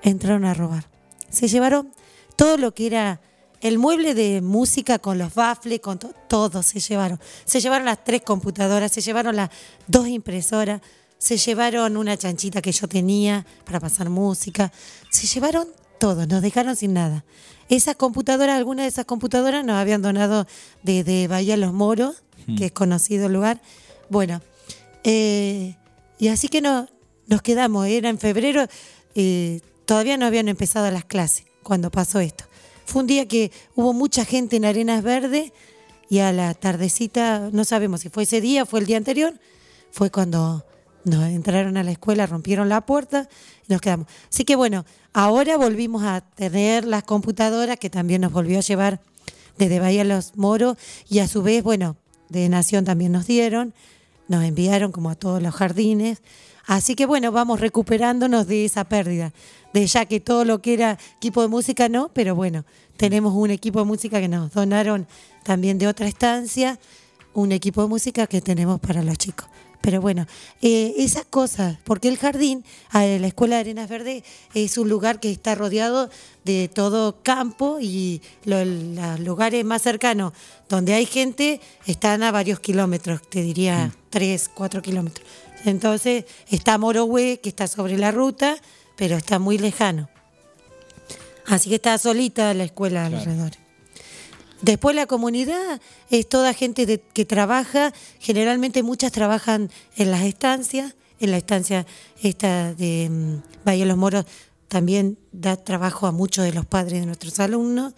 [0.05, 0.95] entraron a robar
[1.35, 1.93] se llevaron
[2.37, 3.21] todo lo que era
[3.61, 7.19] el mueble de música con los baffles, con todo se llevaron.
[7.45, 9.51] Se llevaron las tres computadoras, se llevaron las
[9.87, 10.81] dos impresoras,
[11.19, 14.71] se llevaron una chanchita que yo tenía para pasar música,
[15.11, 17.25] se llevaron todo, nos dejaron sin nada.
[17.71, 20.47] Esas computadoras, algunas de esas computadoras nos habían donado
[20.83, 22.57] desde Bahía Los Moros, hmm.
[22.57, 23.63] que es conocido el lugar.
[24.11, 24.43] Bueno,
[25.05, 25.77] eh,
[26.19, 26.87] y así que no,
[27.27, 28.67] nos quedamos, era en febrero.
[29.15, 32.45] Eh, Todavía no habían empezado las clases cuando pasó esto.
[32.87, 35.53] Fue un día que hubo mucha gente en Arenas Verdes
[36.09, 39.35] y a la tardecita, no sabemos si fue ese día o fue el día anterior,
[39.91, 40.65] fue cuando
[41.05, 43.29] nos entraron a la escuela, rompieron la puerta
[43.67, 44.07] y nos quedamos.
[44.31, 49.01] Así que bueno, ahora volvimos a tener las computadoras que también nos volvió a llevar
[49.59, 50.77] desde Bahía Los Moros
[51.09, 51.97] y a su vez, bueno,
[52.29, 53.75] de Nación también nos dieron,
[54.29, 56.23] nos enviaron como a todos los jardines.
[56.67, 59.33] Así que bueno, vamos recuperándonos de esa pérdida
[59.75, 62.65] de ya que todo lo que era equipo de música no, pero bueno,
[62.97, 65.07] tenemos un equipo de música que nos donaron
[65.43, 66.79] también de otra estancia,
[67.35, 69.49] un equipo de música que tenemos para los chicos.
[69.81, 70.27] Pero bueno,
[70.63, 74.23] eh, esas cosas, porque el jardín, la Escuela de Arenas Verdes,
[74.55, 76.09] es un lugar que está rodeado
[76.45, 78.67] de todo campo y los
[79.19, 80.33] lugares más cercanos
[80.71, 83.93] donde hay gente están a varios kilómetros, te diría mm.
[84.09, 85.27] tres, cuatro kilómetros.
[85.65, 88.57] Entonces está Morohue, que está sobre la ruta,
[88.97, 90.09] pero está muy lejano.
[91.47, 93.53] Así que está solita la escuela alrededor.
[94.63, 101.31] Después la comunidad es toda gente que trabaja, generalmente muchas trabajan en las estancias, en
[101.33, 101.87] la estancia
[102.23, 104.25] esta de um, Valle Los Moros
[104.69, 107.93] también da trabajo a muchos de los padres de nuestros alumnos.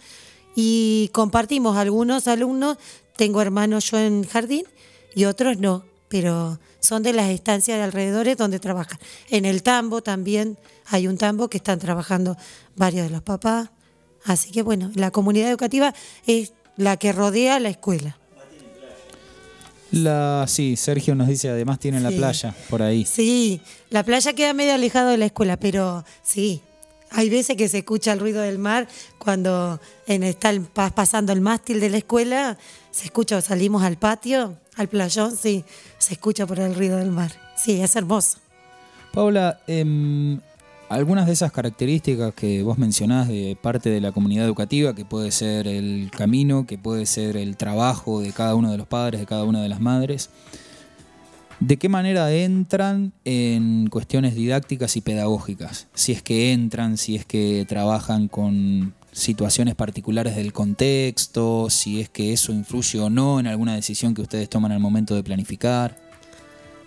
[0.55, 1.77] Y compartimos.
[1.77, 2.77] Algunos alumnos,
[3.15, 4.65] tengo hermanos yo en jardín
[5.15, 8.99] y otros no, pero son de las estancias de alrededores donde trabajan.
[9.29, 12.37] En el tambo también hay un tambo que están trabajando
[12.75, 13.69] varios de los papás.
[14.23, 15.93] Así que bueno, la comunidad educativa
[16.25, 18.17] es la que rodea la escuela.
[19.91, 23.05] La, sí, Sergio nos dice, además tiene la playa por ahí.
[23.05, 26.61] Sí, la playa queda medio alejado de la escuela, pero sí,
[27.09, 28.87] hay veces que se escucha el ruido del mar
[29.17, 30.51] cuando en, está
[30.93, 32.57] pasando el mástil de la escuela,
[32.91, 35.65] se escucha, salimos al patio, al playón, sí,
[35.97, 37.31] se escucha por el ruido del mar.
[37.55, 38.37] Sí, es hermoso.
[39.13, 40.37] Paula, eh,
[40.89, 45.31] algunas de esas características que vos mencionás de parte de la comunidad educativa, que puede
[45.31, 49.25] ser el camino, que puede ser el trabajo de cada uno de los padres, de
[49.25, 50.29] cada una de las madres,
[51.59, 55.87] ¿de qué manera entran en cuestiones didácticas y pedagógicas?
[55.93, 62.09] Si es que entran, si es que trabajan con situaciones particulares del contexto, si es
[62.09, 65.97] que eso influye o no en alguna decisión que ustedes toman al momento de planificar.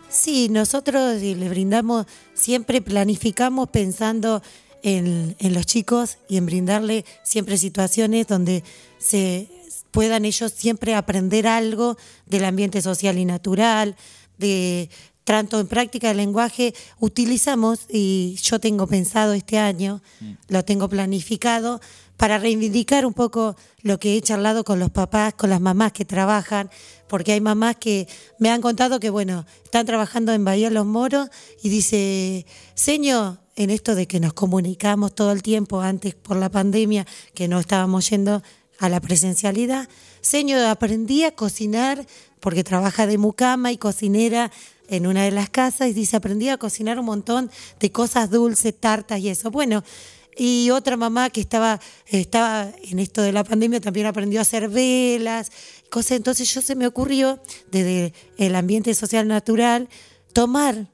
[0.08, 4.42] Sí, nosotros le brindamos, siempre planificamos pensando
[4.82, 8.64] en, los chicos y en brindarle siempre situaciones donde
[8.98, 9.48] se
[9.90, 13.96] puedan ellos siempre aprender algo del ambiente social y natural,
[14.38, 14.88] de
[15.24, 20.32] tanto en práctica del lenguaje, utilizamos, y yo tengo pensado este año, mm.
[20.48, 21.80] lo tengo planificado,
[22.20, 26.04] para reivindicar un poco lo que he charlado con los papás, con las mamás que
[26.04, 26.68] trabajan,
[27.08, 28.08] porque hay mamás que
[28.38, 31.30] me han contado que, bueno, están trabajando en Bahía Los Moros
[31.62, 32.44] y dice,
[32.74, 37.48] señor, en esto de que nos comunicamos todo el tiempo antes por la pandemia, que
[37.48, 38.42] no estábamos yendo
[38.78, 39.88] a la presencialidad,
[40.20, 42.06] señor, aprendí a cocinar
[42.38, 44.50] porque trabaja de mucama y cocinera
[44.90, 48.74] en una de las casas y dice, aprendí a cocinar un montón de cosas dulces,
[48.78, 49.50] tartas y eso.
[49.50, 49.84] Bueno,
[50.36, 54.68] y otra mamá que estaba, estaba en esto de la pandemia también aprendió a hacer
[54.68, 55.52] velas,
[55.90, 56.12] cosas.
[56.12, 59.88] Entonces yo se me ocurrió, desde el ambiente social natural,
[60.32, 60.88] tomar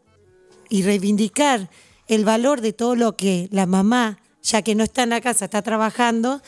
[0.68, 1.70] y reivindicar
[2.06, 5.46] el valor de todo lo que la mamá, ya que no está en la casa,
[5.46, 6.42] está trabajando,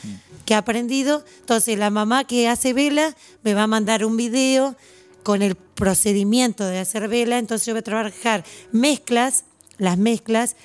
[0.45, 1.25] que ha aprendido.
[1.39, 4.75] Entonces la mamá que hace vela me va a mandar un video
[5.23, 7.39] con el procedimiento de hacer vela.
[7.39, 9.45] Entonces yo voy a trabajar mezclas,
[9.77, 10.55] las mezclas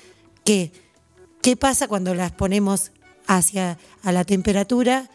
[0.43, 0.71] que
[1.45, 2.91] ¿Qué pasa cuando las ponemos
[3.27, 5.11] hacia a la temperatura,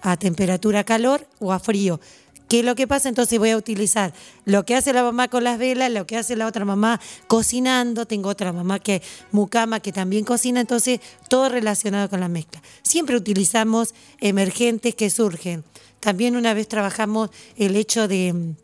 [0.00, 2.00] a temperatura calor o a frío?
[2.48, 3.10] ¿Qué es lo que pasa?
[3.10, 4.14] Entonces voy a utilizar
[4.46, 8.06] lo que hace la mamá con las velas, lo que hace la otra mamá cocinando,
[8.06, 12.62] tengo otra mamá que mucama que también cocina, entonces todo relacionado con la mezcla.
[12.80, 15.64] Siempre utilizamos emergentes que surgen.
[16.00, 17.28] También una vez trabajamos
[17.58, 18.54] el hecho de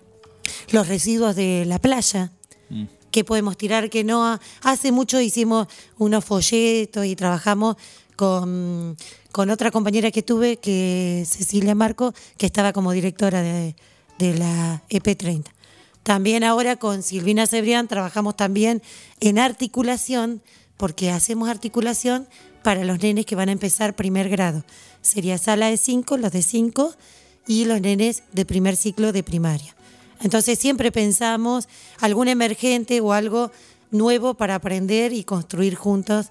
[0.71, 2.33] los residuos de la playa.
[2.69, 4.39] Mm qué podemos tirar, qué no.
[4.63, 5.67] Hace mucho hicimos
[5.99, 7.77] unos folletos y trabajamos
[8.17, 8.97] con,
[9.33, 13.75] otra compañera que tuve, que Cecilia Marco, que estaba como directora de,
[14.19, 15.47] la EP30.
[16.03, 18.83] También ahora con Silvina Cebrián trabajamos también
[19.21, 20.43] en articulación,
[20.77, 22.29] porque hacemos articulación
[22.63, 24.65] para los nenes que van a empezar primer grado.
[25.01, 26.95] Sería sala de 5, los de 5
[27.47, 29.75] y los nenes de primer ciclo de primaria.
[30.21, 31.69] Entonces siempre pensamos
[32.01, 33.51] algún emergente o algo
[33.91, 36.31] nuevo para aprender y construir juntos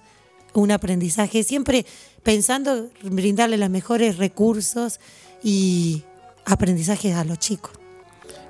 [0.53, 1.85] un aprendizaje, siempre
[2.23, 4.99] pensando brindarle los mejores recursos
[5.43, 6.03] y
[6.45, 7.71] aprendizajes a los chicos.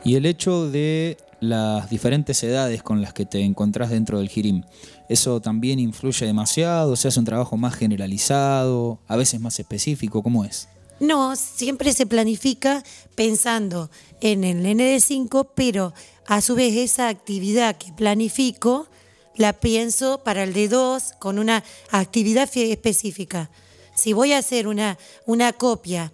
[0.04, 4.64] Y el hecho de las diferentes edades con las que te encontrás dentro del Girim,
[5.10, 6.96] ¿eso también influye demasiado?
[6.96, 10.24] ¿Se hace un trabajo más generalizado, a veces más específico?
[10.24, 10.70] ¿Cómo es?
[11.00, 12.84] No, siempre se planifica
[13.16, 13.90] pensando
[14.22, 15.94] en el ND5, pero
[16.28, 18.88] a su vez esa actividad que planifico
[19.36, 23.50] la pienso para el D2 con una actividad específica.
[23.96, 26.12] Si voy a hacer una, una copia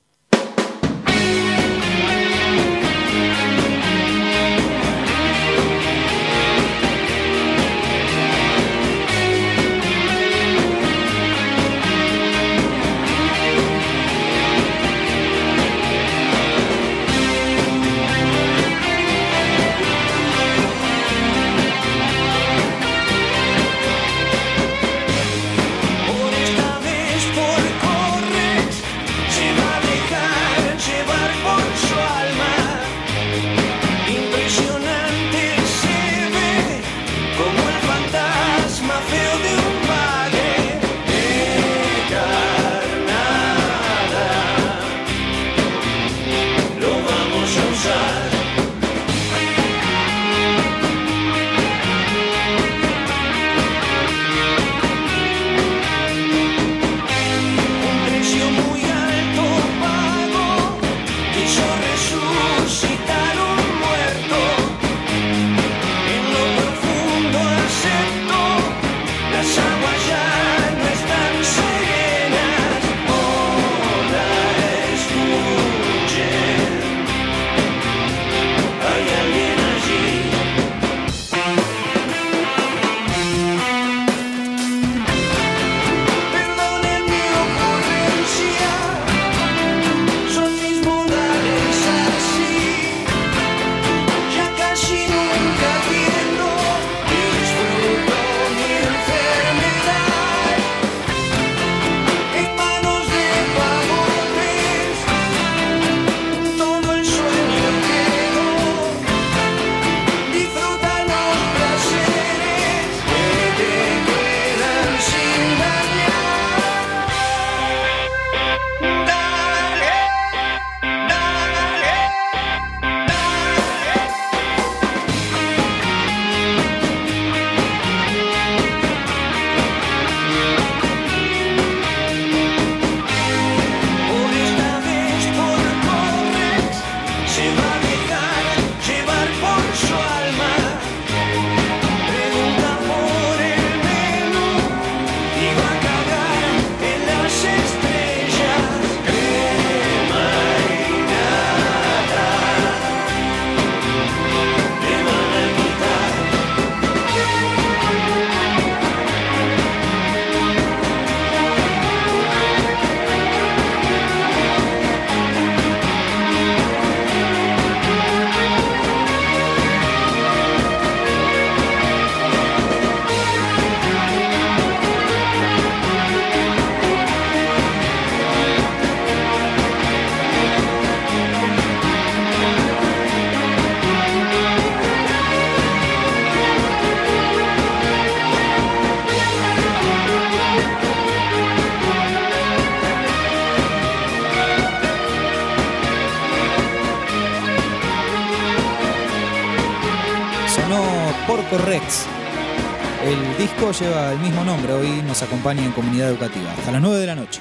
[204.55, 207.41] Nombre, hoy nos acompaña en comunidad educativa, hasta las 9 de la noche.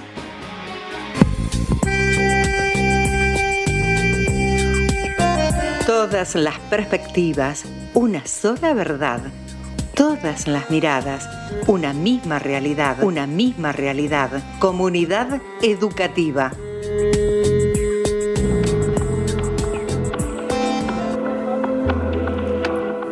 [5.85, 9.21] Todas las perspectivas, una sola verdad.
[9.93, 11.29] Todas las miradas,
[11.67, 14.31] una misma realidad, una misma realidad.
[14.57, 16.51] Comunidad educativa.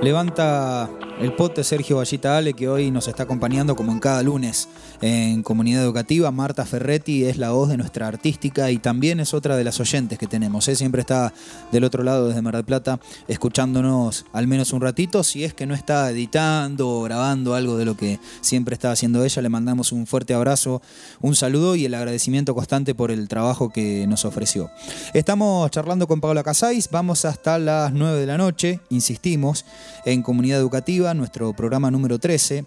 [0.02, 0.90] Levanta
[1.22, 4.68] el pote Sergio Vallita Ale, que hoy nos está acompañando como en cada lunes
[5.02, 6.32] en Comunidad Educativa.
[6.32, 10.18] Marta Ferretti es la voz de nuestra artística y también es otra de las oyentes
[10.18, 10.68] que tenemos.
[10.68, 10.76] ¿eh?
[10.76, 11.32] Siempre está
[11.72, 15.24] del otro lado desde Mar del Plata escuchándonos al menos un ratito.
[15.24, 19.24] Si es que no está editando o grabando algo de lo que siempre está haciendo
[19.24, 20.82] ella, le mandamos un fuerte abrazo,
[21.22, 24.72] un saludo y el agradecimiento constante por el trabajo que nos ofreció.
[25.14, 29.66] Estamos charlando con Paola Casais, vamos hasta las 9 de la noche, insistimos,
[30.04, 32.66] en Comunidad Educativa nuestro programa número 13.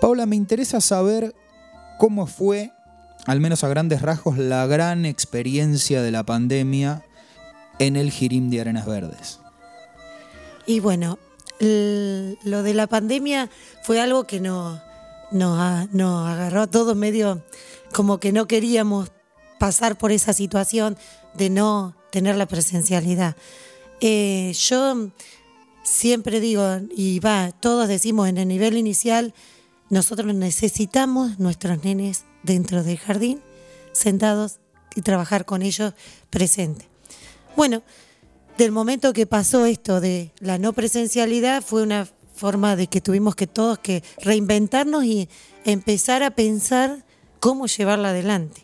[0.00, 1.34] Paula, me interesa saber
[1.98, 2.70] cómo fue,
[3.26, 7.04] al menos a grandes rasgos, la gran experiencia de la pandemia
[7.78, 9.40] en el Girim de Arenas Verdes.
[10.66, 11.18] Y bueno,
[11.60, 13.50] lo de la pandemia
[13.82, 14.80] fue algo que nos,
[15.32, 17.42] nos, agarró a todos medio
[17.92, 19.10] como que no queríamos
[19.58, 20.96] pasar por esa situación
[21.34, 23.34] de no tener la presencialidad.
[24.00, 25.10] Eh, yo
[25.88, 29.34] siempre digo, y va, todos decimos en el nivel inicial,
[29.88, 33.40] nosotros necesitamos nuestros nenes dentro del jardín,
[33.92, 34.60] sentados
[34.94, 35.94] y trabajar con ellos
[36.30, 36.86] presentes.
[37.56, 37.82] Bueno,
[38.58, 43.34] del momento que pasó esto de la no presencialidad fue una forma de que tuvimos
[43.34, 45.28] que todos que reinventarnos y
[45.64, 47.04] empezar a pensar
[47.40, 48.62] cómo llevarla adelante.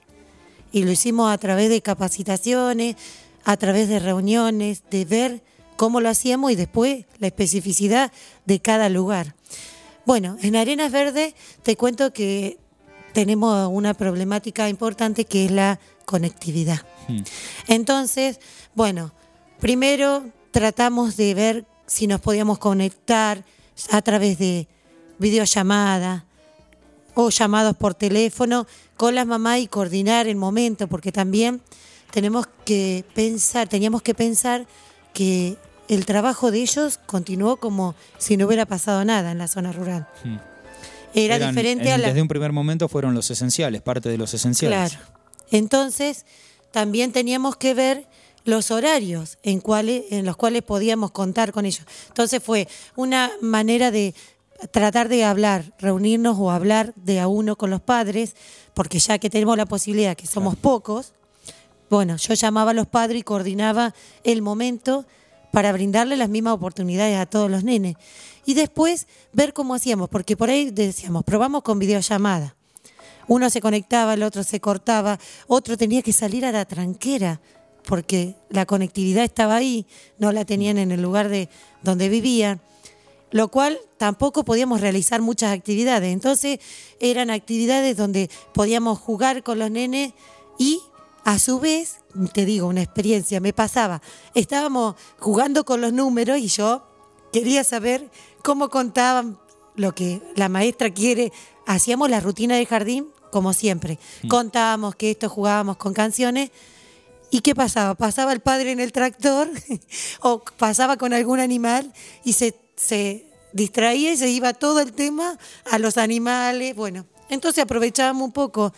[0.72, 2.96] Y lo hicimos a través de capacitaciones,
[3.44, 8.12] a través de reuniones, de ver cómo lo hacíamos y después la especificidad
[8.44, 9.34] de cada lugar.
[10.06, 12.58] Bueno, en Arenas Verdes te cuento que
[13.12, 16.82] tenemos una problemática importante que es la conectividad.
[17.08, 17.22] Hmm.
[17.68, 18.40] Entonces,
[18.74, 19.12] bueno,
[19.60, 23.44] primero tratamos de ver si nos podíamos conectar
[23.90, 24.68] a través de
[25.18, 26.26] videollamada
[27.14, 28.66] o llamados por teléfono
[28.96, 31.62] con las mamás y coordinar el momento, porque también
[32.10, 34.66] tenemos que pensar, teníamos que pensar
[35.14, 35.56] que
[35.88, 40.06] el trabajo de ellos continuó como si no hubiera pasado nada en la zona rural.
[40.22, 40.36] Hmm.
[41.14, 42.08] Era diferente a la...
[42.08, 44.92] Desde un primer momento fueron los esenciales, parte de los esenciales.
[44.92, 45.04] Claro.
[45.50, 46.26] Entonces,
[46.72, 48.06] también teníamos que ver
[48.44, 51.86] los horarios en, cuales, en los cuales podíamos contar con ellos.
[52.08, 54.14] Entonces fue una manera de
[54.70, 58.34] tratar de hablar, reunirnos o hablar de a uno con los padres,
[58.74, 61.12] porque ya que tenemos la posibilidad, que somos pocos,
[61.90, 65.06] bueno, yo llamaba a los padres y coordinaba el momento
[65.52, 67.96] para brindarle las mismas oportunidades a todos los nenes.
[68.44, 72.56] Y después ver cómo hacíamos, porque por ahí decíamos, probamos con videollamada.
[73.28, 77.40] Uno se conectaba, el otro se cortaba, otro tenía que salir a la tranquera,
[77.84, 79.86] porque la conectividad estaba ahí,
[80.18, 81.48] no la tenían en el lugar de
[81.82, 82.60] donde vivían,
[83.30, 86.12] lo cual tampoco podíamos realizar muchas actividades.
[86.12, 86.58] Entonces
[87.00, 90.12] eran actividades donde podíamos jugar con los nenes
[90.58, 90.80] y
[91.24, 92.00] a su vez,
[92.32, 94.02] te digo, una experiencia, me pasaba,
[94.34, 96.86] estábamos jugando con los números y yo
[97.32, 98.10] quería saber
[98.42, 99.38] cómo contaban
[99.76, 101.32] lo que la maestra quiere.
[101.66, 103.98] Hacíamos la rutina de jardín como siempre.
[104.22, 104.28] Mm.
[104.28, 106.50] Contábamos que esto jugábamos con canciones.
[107.30, 107.94] ¿Y qué pasaba?
[107.94, 109.50] Pasaba el padre en el tractor
[110.20, 115.36] o pasaba con algún animal y se, se distraía y se iba todo el tema
[115.68, 116.76] a los animales.
[116.76, 118.72] Bueno, entonces aprovechábamos un poco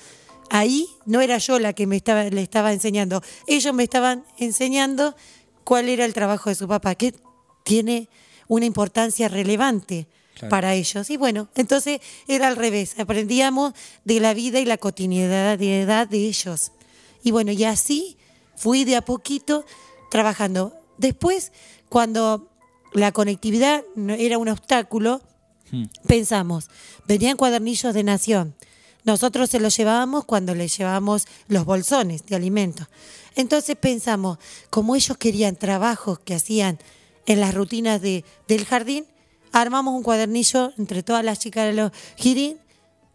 [0.51, 5.17] ahí no era yo la que me estaba, le estaba enseñando, ellos me estaban enseñando
[5.65, 7.15] cuál era el trabajo de su papá, que
[7.65, 8.09] tiene
[8.49, 10.07] una importancia relevante
[10.49, 11.11] para ellos.
[11.11, 13.73] Y bueno, entonces era al revés, aprendíamos
[14.05, 16.73] de la vida y la cotidianidad de ellos.
[17.23, 18.17] Y bueno, y así
[18.55, 19.65] fui de a poquito
[20.11, 20.75] trabajando.
[20.99, 21.53] Después,
[21.89, 22.49] cuando
[22.93, 23.85] la conectividad
[24.19, 25.21] era un obstáculo,
[25.71, 25.85] hmm.
[26.07, 26.69] pensamos,
[27.07, 28.55] venían cuadernillos de nación,
[29.07, 32.89] nosotros se los llevábamos cuando les llevábamos los bolsones de alimentos.
[33.37, 34.39] Entonces pensamos,
[34.69, 36.79] como ellos querían trabajos que hacían
[37.25, 39.07] en las rutinas de, del jardín,
[39.53, 42.59] armamos un cuadernillo entre todas las chicas de los girín,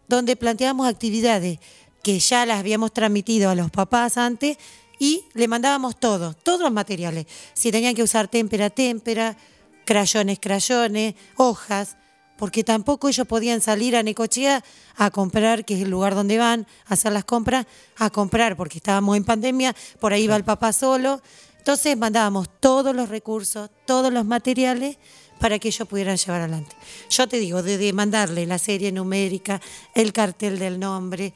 [0.08, 1.58] donde planteábamos actividades
[2.02, 4.56] que ya las habíamos transmitido a los papás antes
[4.98, 7.26] y le mandábamos todo, todos los materiales.
[7.52, 9.36] Si tenían que usar témpera, témpera,
[9.84, 11.96] crayones, crayones, hojas,
[12.42, 14.64] porque tampoco ellos podían salir a Necochea
[14.96, 17.66] a comprar, que es el lugar donde van a hacer las compras,
[17.98, 21.22] a comprar, porque estábamos en pandemia, por ahí va el papá solo.
[21.58, 24.98] Entonces mandábamos todos los recursos, todos los materiales
[25.38, 26.74] para que ellos pudieran llevar adelante.
[27.10, 29.60] Yo te digo, desde mandarle la serie numérica,
[29.94, 31.34] el cartel del nombre,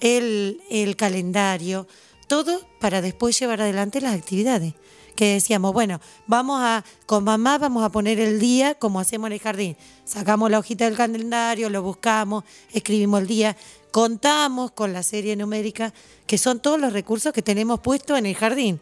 [0.00, 1.86] el, el calendario,
[2.26, 4.74] todo para después llevar adelante las actividades
[5.18, 9.32] que decíamos, bueno, vamos a, con mamá vamos a poner el día como hacemos en
[9.32, 9.76] el jardín.
[10.04, 13.56] Sacamos la hojita del calendario, lo buscamos, escribimos el día,
[13.90, 15.92] contamos con la serie numérica,
[16.28, 18.80] que son todos los recursos que tenemos puestos en el jardín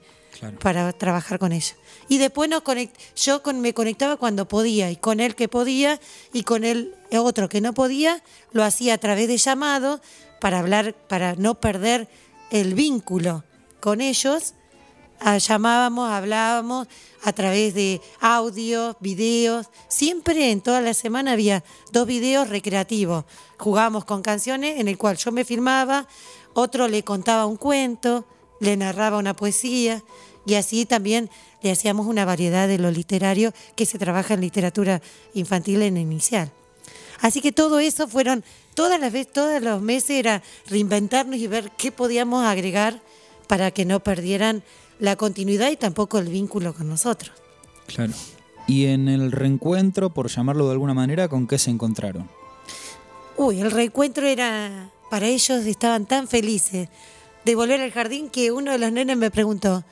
[0.61, 1.75] para trabajar con ellos.
[2.07, 5.99] Y después nos conect, yo me conectaba cuando podía, y con él que podía,
[6.35, 8.23] y con el otro que no podía,
[8.53, 10.03] lo hacía a través de llamados
[10.39, 12.09] para hablar, para no perder
[12.51, 13.43] el vínculo
[13.81, 14.53] con ellos
[15.39, 16.89] llamábamos, hablábamos
[17.23, 19.67] a través de audios, videos.
[19.89, 23.25] Siempre en toda la semana había dos videos recreativos.
[23.59, 26.07] Jugábamos con canciones en el cual yo me filmaba,
[26.55, 28.25] otro le contaba un cuento,
[28.61, 30.03] le narraba una poesía
[30.47, 31.29] y así también
[31.63, 35.03] le hacíamos una variedad de lo literario que se trabaja en literatura
[35.35, 36.53] infantil en inicial.
[37.21, 38.45] Así que todo eso fueron,
[38.75, 43.01] todas las veces, todos los meses era reinventarnos y ver qué podíamos agregar
[43.47, 44.63] para que no perdieran
[44.99, 47.33] la continuidad y tampoco el vínculo con nosotros.
[47.87, 48.13] Claro.
[48.67, 52.29] Y en el reencuentro, por llamarlo de alguna manera, ¿con qué se encontraron?
[53.37, 56.89] Uy, el reencuentro era para ellos estaban tan felices
[57.45, 59.85] de volver al jardín que uno de los nenes me preguntó,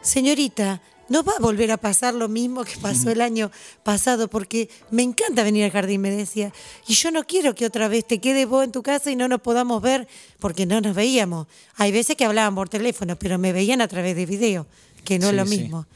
[0.00, 3.50] señorita, ¿no va a volver a pasar lo mismo que pasó el año
[3.82, 4.28] pasado?
[4.28, 6.52] Porque me encanta venir al jardín, me decía.
[6.86, 9.28] Y yo no quiero que otra vez te quedes vos en tu casa y no
[9.28, 11.46] nos podamos ver porque no nos veíamos.
[11.76, 14.66] Hay veces que hablaban por teléfono, pero me veían a través de video,
[15.04, 15.86] que no es lo mismo.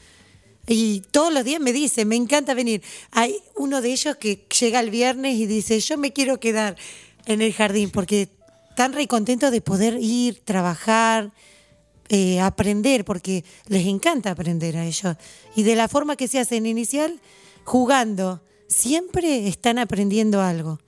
[0.67, 2.81] Y todos los días me dice, me encanta venir.
[3.11, 6.77] Hay uno de ellos que llega el viernes y dice, yo me quiero quedar
[7.25, 8.29] en el jardín porque
[8.69, 11.31] están re contentos de poder ir, trabajar,
[12.09, 15.15] eh, aprender, porque les encanta aprender a ellos.
[15.55, 17.19] Y de la forma que se hace en inicial,
[17.63, 20.79] jugando, siempre están aprendiendo algo.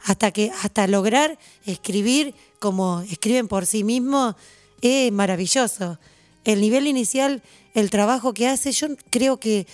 [0.00, 4.34] Hasta que, hasta lograr escribir como escriben por sí mismos,
[4.80, 5.98] es maravilloso.
[6.44, 7.42] El nivel inicial
[7.74, 9.66] el trabajo que hace, yo creo que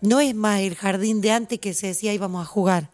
[0.00, 2.90] no es más el jardín de antes que se decía íbamos a jugar.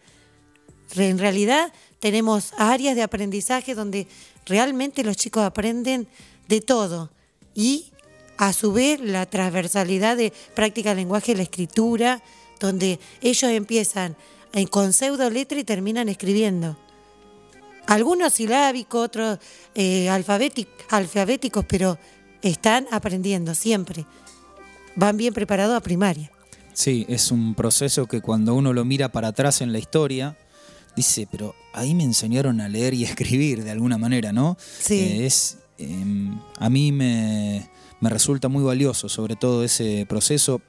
[0.96, 4.06] En realidad tenemos áreas de aprendizaje donde
[4.46, 6.08] realmente los chicos aprenden
[6.48, 7.10] de todo
[7.60, 7.92] y
[8.36, 12.22] a su vez la transversalidad de práctica del lenguaje y la escritura,
[12.58, 14.16] donde ellos empiezan
[14.70, 16.78] con pseudo letra y terminan escribiendo.
[17.86, 19.38] Algunos silábicos, otros
[19.74, 21.98] eh, alfabéticos, pero
[22.42, 24.06] están aprendiendo siempre
[24.96, 26.30] van bien preparados a primaria.
[26.72, 30.36] Sí, es un proceso que cuando uno lo mira para atrás en la historia,
[30.96, 34.56] dice, pero ahí me enseñaron a leer y a escribir de alguna manera, ¿no?
[34.78, 35.00] Sí.
[35.00, 37.68] Eh, es, em, a mí me,
[38.02, 40.60] resulta muy valioso, sobre todo ese proceso.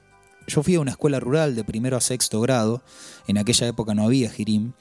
[0.46, 2.82] Yo fui a una escuela rural de primero a sexto grado,
[3.28, 4.72] en aquella época no había Jirim,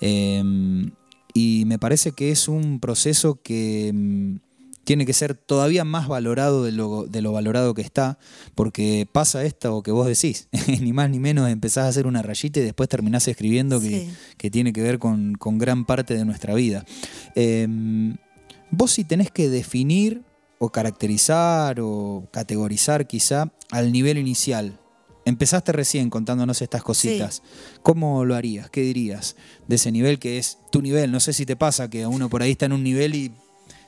[0.00, 0.90] em,
[1.34, 4.40] y me parece que es un proceso que em,
[4.84, 8.18] tiene que ser todavía más valorado de lo, de lo valorado que está,
[8.54, 10.48] porque pasa esto que vos decís,
[10.80, 14.72] ni más ni menos empezás a hacer una rayita y después terminás escribiendo que, tiene
[14.72, 16.84] que ver con, gran parte de nuestra vida.
[18.70, 20.22] Vos si tenés que definir
[20.58, 24.80] o caracterizar o categorizar quizá al nivel inicial,
[25.24, 27.42] Empezaste recién contándonos estas cositas.
[27.82, 28.70] ¿Cómo lo harías?
[28.70, 29.36] ¿Qué dirías
[29.68, 31.12] de ese nivel que es tu nivel?
[31.12, 33.32] No sé si te pasa que uno por ahí está en un nivel y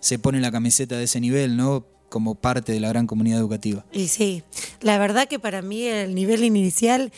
[0.01, 1.87] se pone la camiseta de ese nivel, ¿no?
[2.11, 3.85] Como parte de la gran comunidad educativa.
[3.93, 4.43] Y sí,
[4.83, 7.12] la verdad que para mí el nivel inicial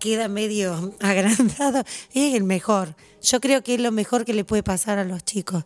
[0.00, 1.84] queda medio agrandado,
[2.14, 2.96] es el mejor.
[3.22, 5.64] Yo creo que es lo mejor que le puede pasar a los chicos.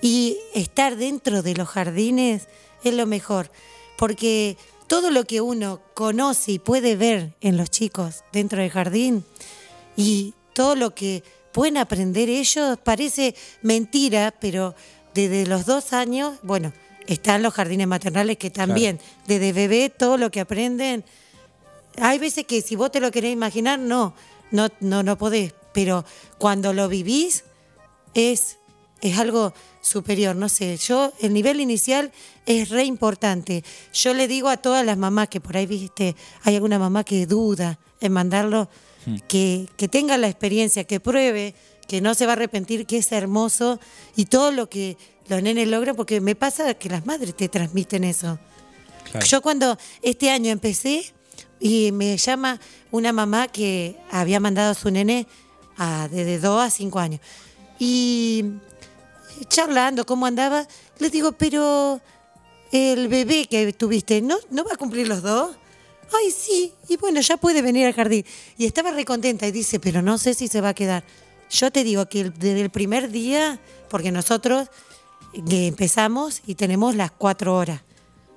[0.00, 2.48] Y estar dentro de los jardines
[2.84, 3.50] es lo mejor,
[3.96, 9.24] porque todo lo que uno conoce y puede ver en los chicos dentro del jardín
[9.96, 14.74] y todo lo que pueden aprender ellos parece mentira, pero
[15.14, 16.72] desde los dos años, bueno,
[17.06, 21.04] están los jardines maternales que también, desde bebé, todo lo que aprenden.
[21.98, 24.14] Hay veces que si vos te lo querés imaginar, no,
[24.50, 25.54] no, no, no podés.
[25.72, 26.04] Pero
[26.38, 27.44] cuando lo vivís,
[28.14, 28.58] es,
[29.00, 29.54] es algo
[29.86, 30.34] superior.
[30.34, 32.12] No sé, yo, el nivel inicial
[32.44, 33.62] es re importante.
[33.92, 37.26] Yo le digo a todas las mamás que por ahí, viste, hay alguna mamá que
[37.26, 38.68] duda en mandarlo,
[39.06, 39.16] hmm.
[39.28, 41.54] que, que tenga la experiencia, que pruebe
[41.86, 43.78] que no se va a arrepentir, que es hermoso
[44.16, 44.96] y todo lo que
[45.28, 48.38] los nenes logran, porque me pasa que las madres te transmiten eso.
[49.24, 51.12] Yo cuando este año empecé
[51.60, 52.60] y me llama
[52.90, 55.28] una mamá que había mandado a su nene
[55.76, 57.20] a, desde 2 a 5 años
[57.78, 58.44] y
[59.44, 60.66] charlando cómo andaba,
[60.98, 62.00] le digo, pero
[62.72, 65.56] el bebé que tuviste, ¿no, ¿no va a cumplir los dos?
[66.12, 68.24] Ay, sí, y bueno, ya puede venir al jardín.
[68.56, 71.04] Y estaba recontenta y dice, pero no sé si se va a quedar.
[71.50, 74.68] Yo te digo que desde el primer día, porque nosotros
[75.32, 77.82] eh, empezamos y tenemos las cuatro horas.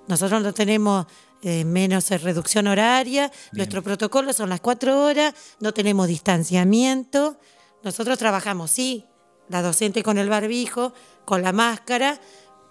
[0.08, 1.06] Nosotros no tenemos
[1.42, 7.38] eh, menos reducción horaria, nuestro protocolo son las cuatro horas, no tenemos distanciamiento.
[7.84, 9.06] Nosotros trabajamos, sí,
[9.50, 10.94] la docente con el barbijo,
[11.26, 12.20] con la máscara,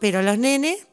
[0.01, 0.87] pero los nenes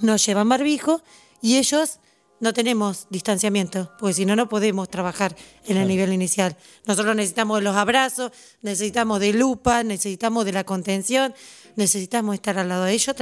[0.00, 1.02] nos llevan barbijo
[1.40, 2.00] y ellos
[2.40, 5.34] no tenemos distanciamiento, porque si no, no podemos trabajar
[5.66, 6.56] en el nivel inicial.
[6.84, 11.34] Nosotros necesitamos los abrazos, necesitamos de lupa, necesitamos de la contención,
[11.76, 13.16] necesitamos estar al lado de ellos.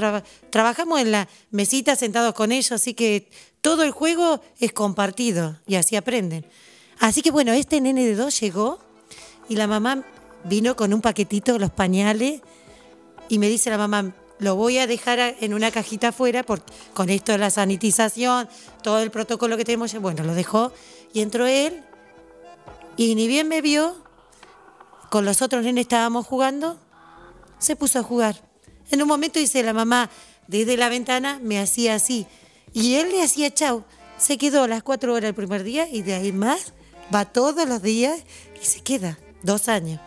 [0.51, 3.31] trabajamos en la mesita sentados con ellos, así que
[3.61, 6.45] todo el juego es compartido y así aprenden.
[6.99, 8.81] Así que bueno, este nene de dos llegó
[9.49, 10.05] y la mamá
[10.45, 12.41] vino con un paquetito, los pañales,
[13.29, 16.63] y me dice la mamá, lo voy a dejar en una cajita afuera por,
[16.95, 18.49] con esto de la sanitización,
[18.83, 19.95] todo el protocolo que tenemos.
[19.95, 20.73] Bueno, lo dejó
[21.13, 21.83] y entró él
[22.97, 23.97] y ni bien me vio,
[25.11, 26.77] con los otros nenes estábamos jugando,
[27.59, 28.43] se puso a jugar.
[28.91, 30.11] En un momento dice la mamá,
[30.49, 32.27] desde la ventana me hacía así
[32.73, 33.85] y él le hacía chau.
[34.19, 36.73] Se quedó a las cuatro horas el primer día y de ahí más
[37.15, 38.21] va todos los días
[38.61, 40.01] y se queda dos años.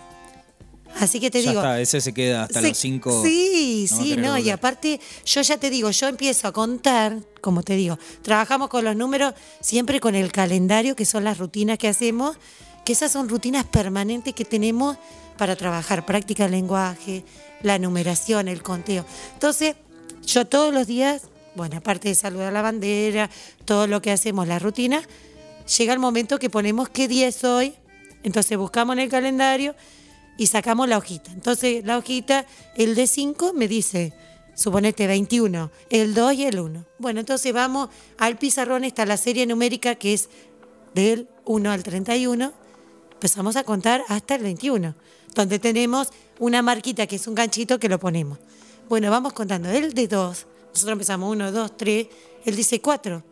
[0.99, 1.61] Así que te Ya digo.
[1.61, 3.21] está, ese se queda hasta se- los cinco.
[3.23, 7.63] Sí, no sí, no, y aparte, yo ya te digo, yo empiezo a contar, como
[7.63, 11.87] te digo, trabajamos con los números, siempre con el calendario, que son las rutinas que
[11.89, 12.37] hacemos,
[12.85, 14.97] que esas son rutinas permanentes que tenemos
[15.37, 17.25] para trabajar, práctica del lenguaje,
[17.61, 19.05] la numeración, el conteo.
[19.33, 19.75] Entonces,
[20.25, 21.23] yo todos los días,
[21.55, 23.29] bueno, aparte de saludar la bandera,
[23.65, 25.01] todo lo que hacemos, la rutina,
[25.77, 27.73] llega el momento que ponemos qué día es hoy,
[28.23, 29.75] entonces buscamos en el calendario
[30.37, 31.31] y sacamos la hojita.
[31.31, 34.13] Entonces, la hojita, el de 5 me dice,
[34.55, 36.85] suponete 21, el 2 y el 1.
[36.97, 40.29] Bueno, entonces vamos al pizarrón, está la serie numérica que es
[40.93, 42.53] del 1 al 31.
[43.13, 44.95] Empezamos a contar hasta el 21,
[45.33, 46.09] donde tenemos
[46.39, 48.39] una marquita que es un ganchito que lo ponemos.
[48.89, 49.69] Bueno, vamos contando.
[49.69, 52.07] El de 2, nosotros empezamos 1, 2, 3,
[52.45, 53.23] él dice 4,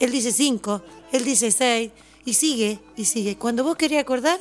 [0.00, 0.82] él dice 5,
[1.12, 1.90] él dice 6,
[2.24, 3.36] y sigue, y sigue.
[3.36, 4.38] Cuando vos querés acordar,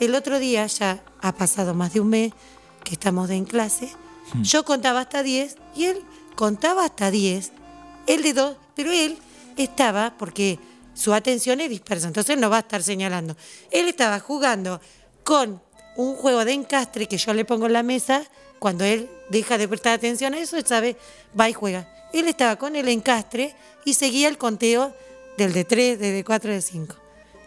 [0.00, 2.32] el otro día, ya ha pasado más de un mes
[2.84, 3.90] que estamos en clase,
[4.42, 6.02] yo contaba hasta 10 y él
[6.34, 7.52] contaba hasta 10,
[8.06, 9.18] él de 2, pero él
[9.56, 10.58] estaba, porque
[10.94, 13.36] su atención es dispersa, entonces él no va a estar señalando.
[13.70, 14.80] Él estaba jugando
[15.24, 15.60] con
[15.96, 18.22] un juego de encastre que yo le pongo en la mesa,
[18.58, 20.96] cuando él deja de prestar atención a eso, él sabe,
[21.38, 21.88] va y juega.
[22.12, 24.94] Él estaba con el encastre y seguía el conteo
[25.36, 26.96] del de 3, del de 4, de 5.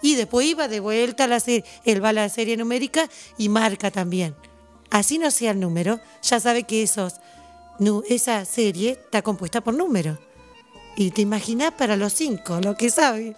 [0.01, 3.49] Y después iba de vuelta a la serie, él va a la serie numérica y
[3.49, 4.35] marca también.
[4.89, 7.15] Así no sea el número, ya sabe que esos,
[8.07, 10.17] esa serie está compuesta por números.
[10.95, 13.35] Y te imaginas para los cinco, lo que sabe.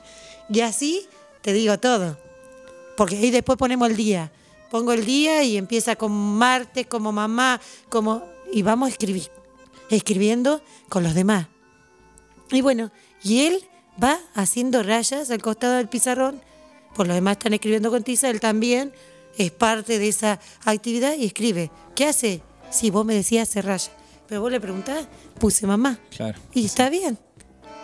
[0.50, 1.08] Y así
[1.42, 2.18] te digo todo.
[2.98, 4.32] Porque ahí después ponemos el día.
[4.70, 7.60] Pongo el día y empieza con martes, como mamá,
[7.90, 8.24] como.
[8.52, 9.30] Y vamos a escribir.
[9.90, 11.48] Escribiendo con los demás.
[12.52, 12.92] Y bueno,
[13.24, 13.70] y él
[14.02, 16.42] va haciendo rayas al costado del pizarrón.
[16.96, 18.92] Por lo demás están escribiendo con tiza, él también
[19.38, 21.72] es parte de esa actividad y escribe.
[21.96, 22.42] ¿Qué hace?
[22.70, 23.92] Si vos me decías hacer rayas.
[24.28, 25.08] Pero vos le preguntás,
[25.40, 26.00] puse mamá.
[26.16, 26.40] Claro.
[26.54, 27.18] Y está bien,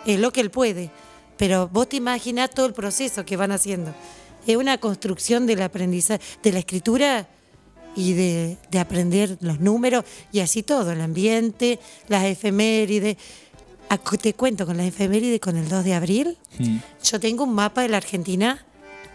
[0.06, 0.90] es lo que él puede.
[1.36, 3.94] Pero vos te imaginás todo el proceso que van haciendo.
[4.46, 7.28] Es una construcción del aprendizaje, de la escritura
[7.94, 11.78] y de, de aprender los números y así todo, el ambiente,
[12.08, 13.16] las efemérides.
[13.90, 16.38] Ac- Te cuento con las efemérides con el 2 de abril.
[16.58, 16.78] Mm.
[17.02, 18.64] Yo tengo un mapa de la Argentina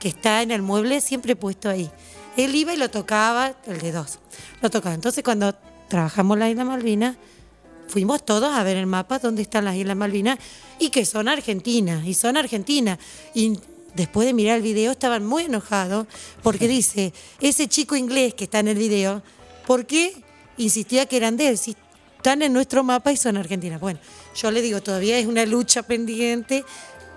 [0.04, 1.90] que está en el mueble siempre puesto ahí.
[2.36, 4.20] Él iba y lo tocaba, el de dos.
[4.62, 4.94] Lo tocaba.
[4.94, 5.56] Entonces cuando
[5.88, 7.16] trabajamos la isla Malvinas,
[7.88, 10.40] fuimos todos a ver el mapa donde están las Islas Malvinas
[10.78, 13.00] y que son argentinas, y son argentinas.
[13.34, 13.58] Y
[13.96, 16.06] después de mirar el video estaban muy enojados
[16.42, 19.24] porque dice, ese chico inglés que está en el video,
[19.66, 20.22] ¿por qué
[20.58, 21.58] insistía que eran de él?
[21.58, 21.78] Si
[22.18, 23.80] están en nuestro mapa y son argentinas.
[23.80, 24.02] Bueno,
[24.36, 26.66] yo le digo, todavía es una lucha pendiente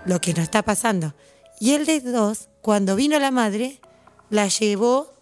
[0.05, 1.13] lo que nos está pasando.
[1.59, 3.79] Y el de dos, cuando vino la madre,
[4.29, 5.13] la llevó,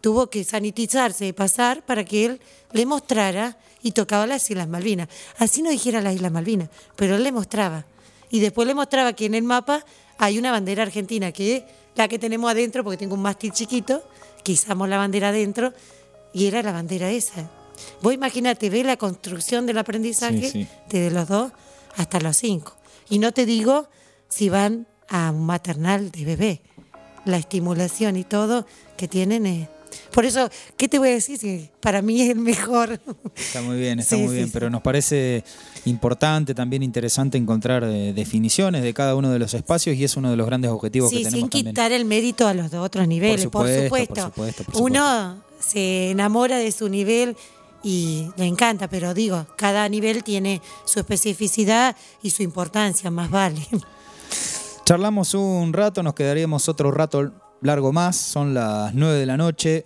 [0.00, 2.40] tuvo que sanitizarse y pasar para que él
[2.72, 5.06] le mostrara y tocaba las Islas Malvinas.
[5.38, 7.86] Así no dijera las Islas Malvinas, pero él le mostraba.
[8.30, 9.84] Y después le mostraba que en el mapa
[10.18, 11.62] hay una bandera argentina, que es
[11.94, 14.02] la que tenemos adentro, porque tengo un mástil chiquito,
[14.42, 15.72] que izamos la bandera adentro,
[16.32, 17.48] y era la bandera esa.
[18.02, 20.68] Vos imagínate, ve la construcción del aprendizaje Sí, sí.
[20.88, 21.52] desde los dos
[21.94, 22.76] hasta los cinco.
[23.08, 23.86] Y no te digo
[24.28, 26.60] si van a un maternal de bebé.
[27.28, 28.66] La estimulación y todo
[28.96, 29.68] que tienen es...
[30.12, 31.70] Por eso, ¿qué te voy a decir?
[31.80, 33.00] Para mí es el mejor.
[33.36, 34.52] Está muy bien, está Sí, muy sí, bien, sí.
[34.52, 35.44] pero nos parece
[35.84, 40.30] importante, también interesante encontrar eh, definiciones de cada uno de los espacios y es uno
[40.30, 41.66] de los grandes objetivos que tenemos sin también.
[41.66, 44.14] quitar el mérito a los otros niveles, por supuesto, supuesto.
[44.14, 47.36] por supuesto, por Uno se enamora de su nivel
[47.82, 53.66] y le encanta, pero digo, cada nivel tiene su especificidad y su importancia, más vale.
[54.88, 57.30] Charlamos un rato, nos quedaríamos otro rato
[57.60, 59.84] largo más, son las 9 de la noche.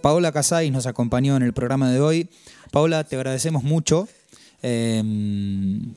[0.00, 2.30] Paola Casais nos acompañó en el programa de hoy.
[2.70, 4.06] Paola, te agradecemos mucho
[4.66, 5.02] eh,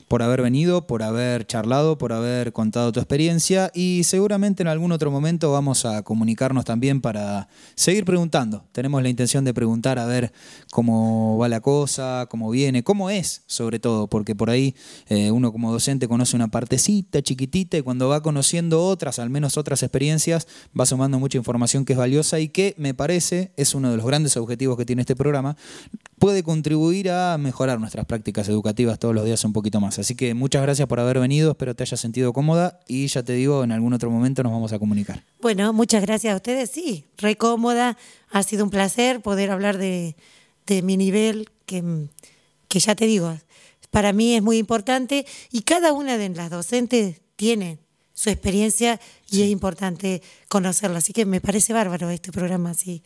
[0.08, 4.92] por haber venido, por haber charlado, por haber contado tu experiencia y seguramente en algún
[4.92, 8.66] otro momento vamos a comunicarnos también para seguir preguntando.
[8.72, 10.34] Tenemos la intención de preguntar a ver
[10.70, 14.74] cómo va la cosa, cómo viene, cómo es sobre todo, porque por ahí
[15.08, 19.56] eh, uno como docente conoce una partecita chiquitita y cuando va conociendo otras, al menos
[19.56, 20.46] otras experiencias,
[20.78, 24.04] va sumando mucha información que es valiosa y que me parece es uno de los
[24.04, 25.56] grandes objetivos que tiene este programa,
[26.18, 28.57] puede contribuir a mejorar nuestras prácticas educativas
[28.98, 29.98] todos los días un poquito más.
[29.98, 33.32] Así que muchas gracias por haber venido, espero te hayas sentido cómoda y ya te
[33.32, 35.24] digo, en algún otro momento nos vamos a comunicar.
[35.40, 36.70] Bueno, muchas gracias a ustedes.
[36.70, 37.96] Sí, re cómoda.
[38.30, 40.16] Ha sido un placer poder hablar de,
[40.66, 42.08] de mi nivel, que,
[42.68, 43.36] que ya te digo,
[43.90, 47.78] para mí es muy importante y cada una de las docentes tiene
[48.12, 49.00] su experiencia
[49.30, 50.98] y es importante conocerla.
[50.98, 53.02] Así que me parece bárbaro este programa, así,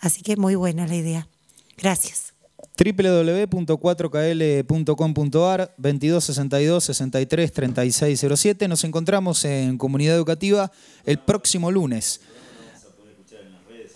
[0.00, 1.28] así que muy buena la idea.
[1.76, 2.33] Gracias
[2.76, 8.68] www.4kl.com.ar 2262 63 3607.
[8.68, 10.72] Nos encontramos en Comunidad Educativa
[11.04, 12.20] el próximo lunes.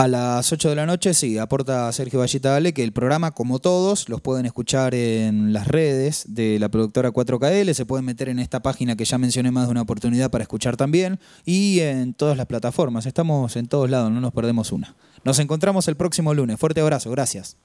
[0.00, 3.58] A las 8 de la noche, sí, aporta Sergio Vallita Dale que el programa, como
[3.58, 8.38] todos, los pueden escuchar en las redes de la productora 4KL, se pueden meter en
[8.38, 12.36] esta página que ya mencioné más de una oportunidad para escuchar también, y en todas
[12.36, 13.06] las plataformas.
[13.06, 14.94] Estamos en todos lados, no nos perdemos una.
[15.24, 16.60] Nos encontramos el próximo lunes.
[16.60, 17.56] Fuerte abrazo, gracias.